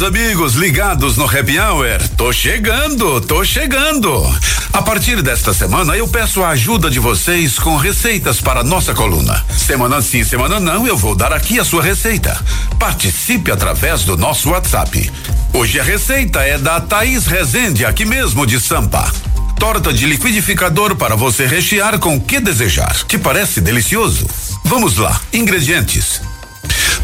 Queridos 0.00 0.18
amigos 0.18 0.54
ligados 0.54 1.16
no 1.18 1.24
Happy 1.24 1.58
Hour. 1.58 2.08
Tô 2.16 2.32
chegando, 2.32 3.20
tô 3.20 3.44
chegando. 3.44 4.10
A 4.72 4.80
partir 4.80 5.20
desta 5.20 5.52
semana, 5.52 5.94
eu 5.94 6.08
peço 6.08 6.42
a 6.42 6.50
ajuda 6.50 6.90
de 6.90 6.98
vocês 6.98 7.58
com 7.58 7.76
receitas 7.76 8.40
para 8.40 8.64
nossa 8.64 8.94
coluna. 8.94 9.44
Semana 9.54 10.00
sim, 10.00 10.24
semana 10.24 10.58
não, 10.58 10.86
eu 10.86 10.96
vou 10.96 11.14
dar 11.14 11.34
aqui 11.34 11.60
a 11.60 11.64
sua 11.64 11.82
receita. 11.82 12.34
Participe 12.78 13.50
através 13.50 14.02
do 14.04 14.16
nosso 14.16 14.48
WhatsApp. 14.50 15.12
Hoje 15.52 15.78
a 15.78 15.82
receita 15.82 16.40
é 16.40 16.56
da 16.56 16.80
Thaís 16.80 17.26
Rezende, 17.26 17.84
aqui 17.84 18.06
mesmo 18.06 18.46
de 18.46 18.58
Sampa. 18.58 19.12
Torta 19.58 19.92
de 19.92 20.06
liquidificador 20.06 20.96
para 20.96 21.14
você 21.14 21.46
rechear 21.46 21.98
com 21.98 22.16
o 22.16 22.20
que 22.20 22.40
desejar. 22.40 22.94
Te 23.06 23.18
parece 23.18 23.60
delicioso? 23.60 24.26
Vamos 24.64 24.96
lá. 24.96 25.20
Ingredientes: 25.30 26.22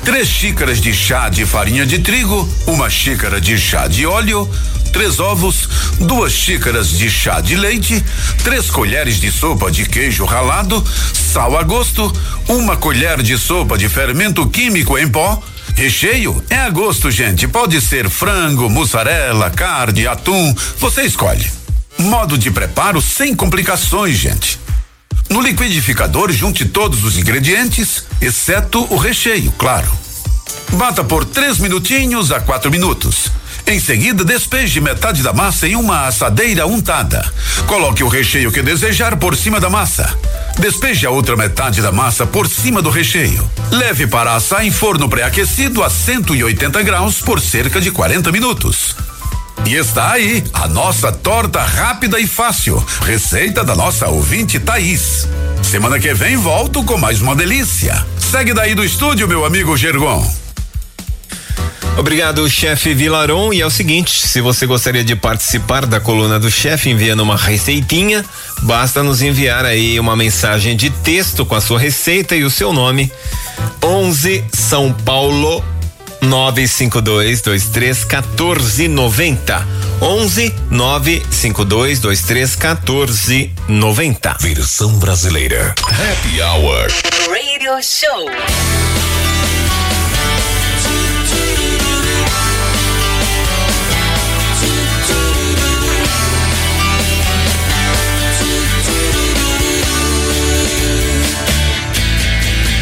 três 0.06 0.28
xícaras 0.28 0.80
de 0.80 0.94
chá 0.94 1.28
de 1.28 1.44
farinha 1.44 1.84
de 1.84 1.98
trigo, 1.98 2.48
uma 2.68 2.88
xícara 2.88 3.40
de 3.40 3.58
chá 3.58 3.88
de 3.88 4.06
óleo, 4.06 4.48
três 4.92 5.18
ovos, 5.18 5.68
duas 5.98 6.32
xícaras 6.32 6.90
de 6.90 7.10
chá 7.10 7.40
de 7.40 7.56
leite, 7.56 8.04
três 8.44 8.70
colheres 8.70 9.18
de 9.18 9.32
sopa 9.32 9.68
de 9.68 9.84
queijo 9.84 10.24
ralado, 10.24 10.82
sal 11.12 11.58
a 11.58 11.64
gosto, 11.64 12.12
uma 12.48 12.76
colher 12.76 13.20
de 13.20 13.36
sopa 13.36 13.76
de 13.76 13.88
fermento 13.88 14.48
químico 14.48 14.96
em 14.96 15.08
pó. 15.08 15.42
Recheio 15.74 16.40
é 16.48 16.56
a 16.56 16.70
gosto, 16.70 17.10
gente. 17.10 17.48
Pode 17.48 17.80
ser 17.80 18.08
frango, 18.08 18.70
mussarela, 18.70 19.50
carne, 19.50 20.06
atum, 20.06 20.54
você 20.78 21.02
escolhe. 21.02 21.50
Modo 21.98 22.38
de 22.38 22.52
preparo 22.52 23.02
sem 23.02 23.34
complicações, 23.34 24.16
gente. 24.16 24.65
No 25.28 25.40
liquidificador, 25.40 26.30
junte 26.30 26.64
todos 26.64 27.02
os 27.04 27.18
ingredientes, 27.18 28.04
exceto 28.20 28.86
o 28.92 28.96
recheio, 28.96 29.52
claro. 29.58 29.90
Bata 30.72 31.02
por 31.02 31.24
três 31.24 31.58
minutinhos 31.58 32.30
a 32.30 32.40
quatro 32.40 32.70
minutos. 32.70 33.30
Em 33.66 33.80
seguida, 33.80 34.24
despeje 34.24 34.80
metade 34.80 35.24
da 35.24 35.32
massa 35.32 35.66
em 35.66 35.74
uma 35.74 36.06
assadeira 36.06 36.66
untada. 36.66 37.28
Coloque 37.66 38.04
o 38.04 38.08
recheio 38.08 38.52
que 38.52 38.62
desejar 38.62 39.16
por 39.16 39.36
cima 39.36 39.58
da 39.58 39.68
massa. 39.68 40.16
Despeje 40.58 41.04
a 41.04 41.10
outra 41.10 41.36
metade 41.36 41.82
da 41.82 41.90
massa 41.90 42.24
por 42.24 42.48
cima 42.48 42.80
do 42.80 42.90
recheio. 42.90 43.50
Leve 43.72 44.06
para 44.06 44.36
assar 44.36 44.64
em 44.64 44.70
forno 44.70 45.08
pré-aquecido 45.08 45.82
a 45.82 45.90
180 45.90 46.80
graus 46.84 47.20
por 47.20 47.40
cerca 47.40 47.80
de 47.80 47.90
40 47.90 48.30
minutos. 48.30 48.94
E 49.64 49.74
está 49.74 50.12
aí 50.12 50.44
a 50.52 50.68
nossa 50.68 51.10
torta 51.10 51.62
rápida 51.62 52.20
e 52.20 52.26
fácil. 52.26 52.84
Receita 53.02 53.64
da 53.64 53.74
nossa 53.74 54.08
ouvinte 54.08 54.60
Thaís. 54.60 55.26
Semana 55.62 55.98
que 55.98 56.12
vem 56.14 56.36
volto 56.36 56.84
com 56.84 56.96
mais 56.96 57.20
uma 57.20 57.34
delícia. 57.34 58.06
Segue 58.18 58.52
daí 58.52 58.74
do 58.74 58.84
estúdio, 58.84 59.26
meu 59.26 59.44
amigo 59.44 59.76
Gergon. 59.76 60.24
Obrigado, 61.98 62.48
chefe 62.48 62.92
Vilaron. 62.92 63.52
E 63.52 63.62
é 63.62 63.66
o 63.66 63.70
seguinte: 63.70 64.26
se 64.26 64.40
você 64.40 64.66
gostaria 64.66 65.02
de 65.02 65.16
participar 65.16 65.86
da 65.86 65.98
coluna 65.98 66.38
do 66.38 66.50
chefe 66.50 66.90
enviando 66.90 67.22
uma 67.22 67.36
receitinha, 67.36 68.24
basta 68.62 69.02
nos 69.02 69.22
enviar 69.22 69.64
aí 69.64 69.98
uma 69.98 70.14
mensagem 70.14 70.76
de 70.76 70.90
texto 70.90 71.46
com 71.46 71.54
a 71.54 71.60
sua 71.60 71.78
receita 71.78 72.36
e 72.36 72.44
o 72.44 72.50
seu 72.50 72.72
nome. 72.72 73.10
11 73.82 74.44
São 74.52 74.92
Paulo 74.92 75.64
952 76.20 77.42
23 77.42 78.04
14 78.04 78.88
90. 78.88 79.66
11 80.00 80.54
952 80.70 82.00
23 82.00 82.56
14 82.56 83.52
90. 83.68 84.36
Versão 84.40 84.92
brasileira. 84.98 85.74
Happy 85.82 86.40
Hour. 86.42 86.88
Radio 87.28 87.82
Show. 87.82 88.26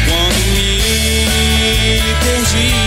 Quando 0.07 0.35
me 0.53 2.01
perdi, 2.21 2.84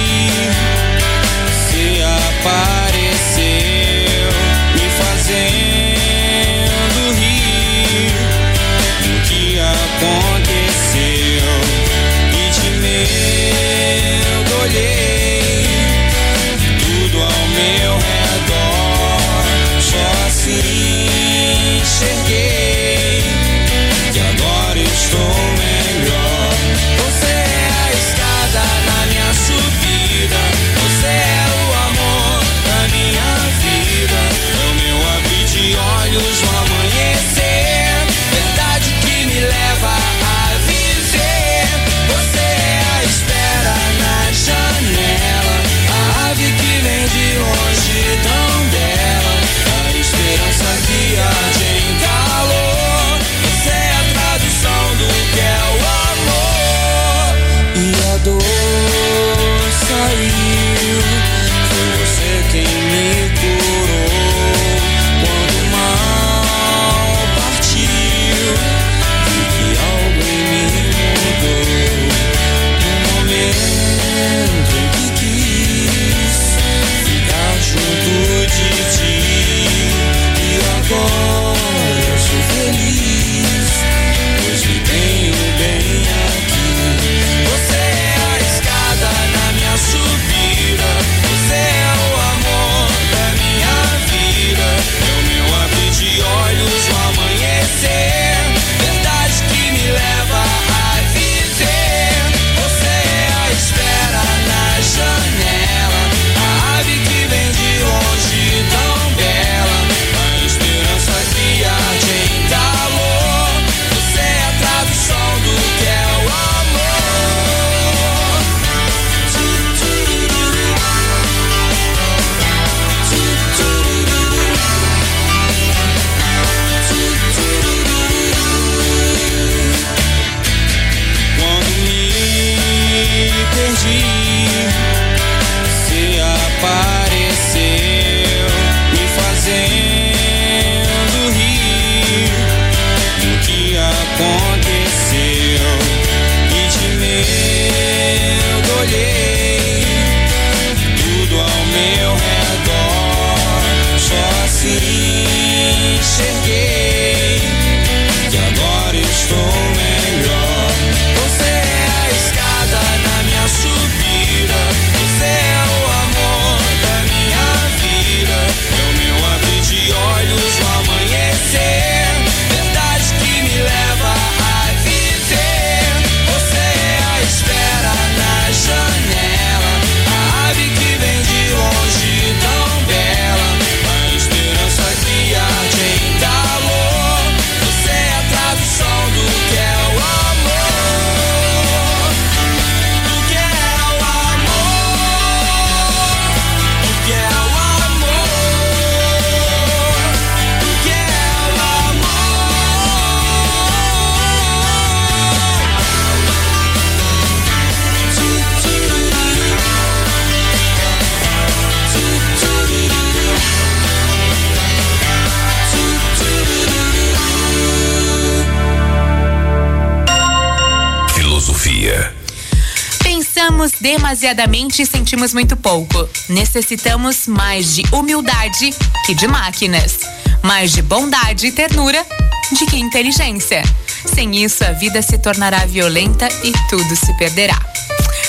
demasiadamente 224.08 224.86
sentimos 224.86 225.34
muito 225.34 225.54
pouco. 225.54 226.08
Necessitamos 226.30 227.26
mais 227.26 227.74
de 227.74 227.82
humildade 227.92 228.72
que 229.04 229.14
de 229.14 229.28
máquinas. 229.28 229.98
Mais 230.42 230.72
de 230.72 230.80
bondade 230.80 231.48
e 231.48 231.52
ternura 231.52 232.06
de 232.50 232.64
que 232.64 232.78
inteligência. 232.78 233.62
Sem 234.06 234.42
isso, 234.42 234.64
a 234.64 234.72
vida 234.72 235.02
se 235.02 235.18
tornará 235.18 235.66
violenta 235.66 236.26
e 236.42 236.52
tudo 236.70 236.96
se 236.96 237.12
perderá. 237.18 237.58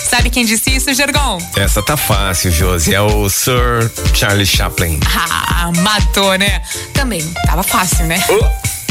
Sabe 0.10 0.30
quem 0.30 0.44
disse 0.44 0.76
isso, 0.76 0.94
Gergon? 0.94 1.38
Essa 1.56 1.82
tá 1.82 1.96
fácil, 1.96 2.52
Josi. 2.52 2.94
É 2.94 3.00
o 3.00 3.30
Sir 3.30 3.90
Charlie 4.14 4.46
Chaplin. 4.46 5.00
Ah, 5.16 5.72
matou, 5.78 6.36
né? 6.38 6.62
Também 6.94 7.22
tava 7.46 7.64
fácil, 7.64 8.06
né? 8.06 8.22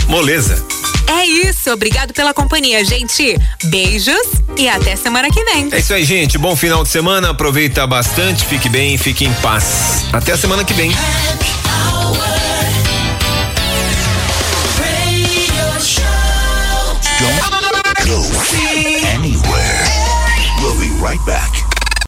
Moleza. 0.09 0.65
É 1.07 1.25
isso, 1.25 1.71
obrigado 1.71 2.13
pela 2.13 2.35
companhia, 2.35 2.85
gente. 2.85 3.39
Beijos 3.65 4.17
e 4.57 4.69
até 4.69 4.97
semana 4.97 5.31
que 5.31 5.43
vem. 5.45 5.69
É 5.73 5.79
isso 5.79 5.95
aí, 5.95 6.05
gente. 6.05 6.37
Bom 6.37 6.57
final 6.57 6.83
de 6.83 6.89
semana, 6.89 7.31
aproveita 7.31 7.87
bastante, 7.87 8.45
fique 8.45 8.69
bem, 8.69 8.99
fique 8.99 9.25
em 9.25 9.33
paz. 9.35 10.05
Até 10.13 10.33
a 10.33 10.37
semana 10.37 10.65
que 10.65 10.75
vem. 10.75 10.91
Anywhere. 19.15 19.85
We'll 20.63 20.79
be 20.79 20.89
right 21.03 21.21
back. 21.27 21.58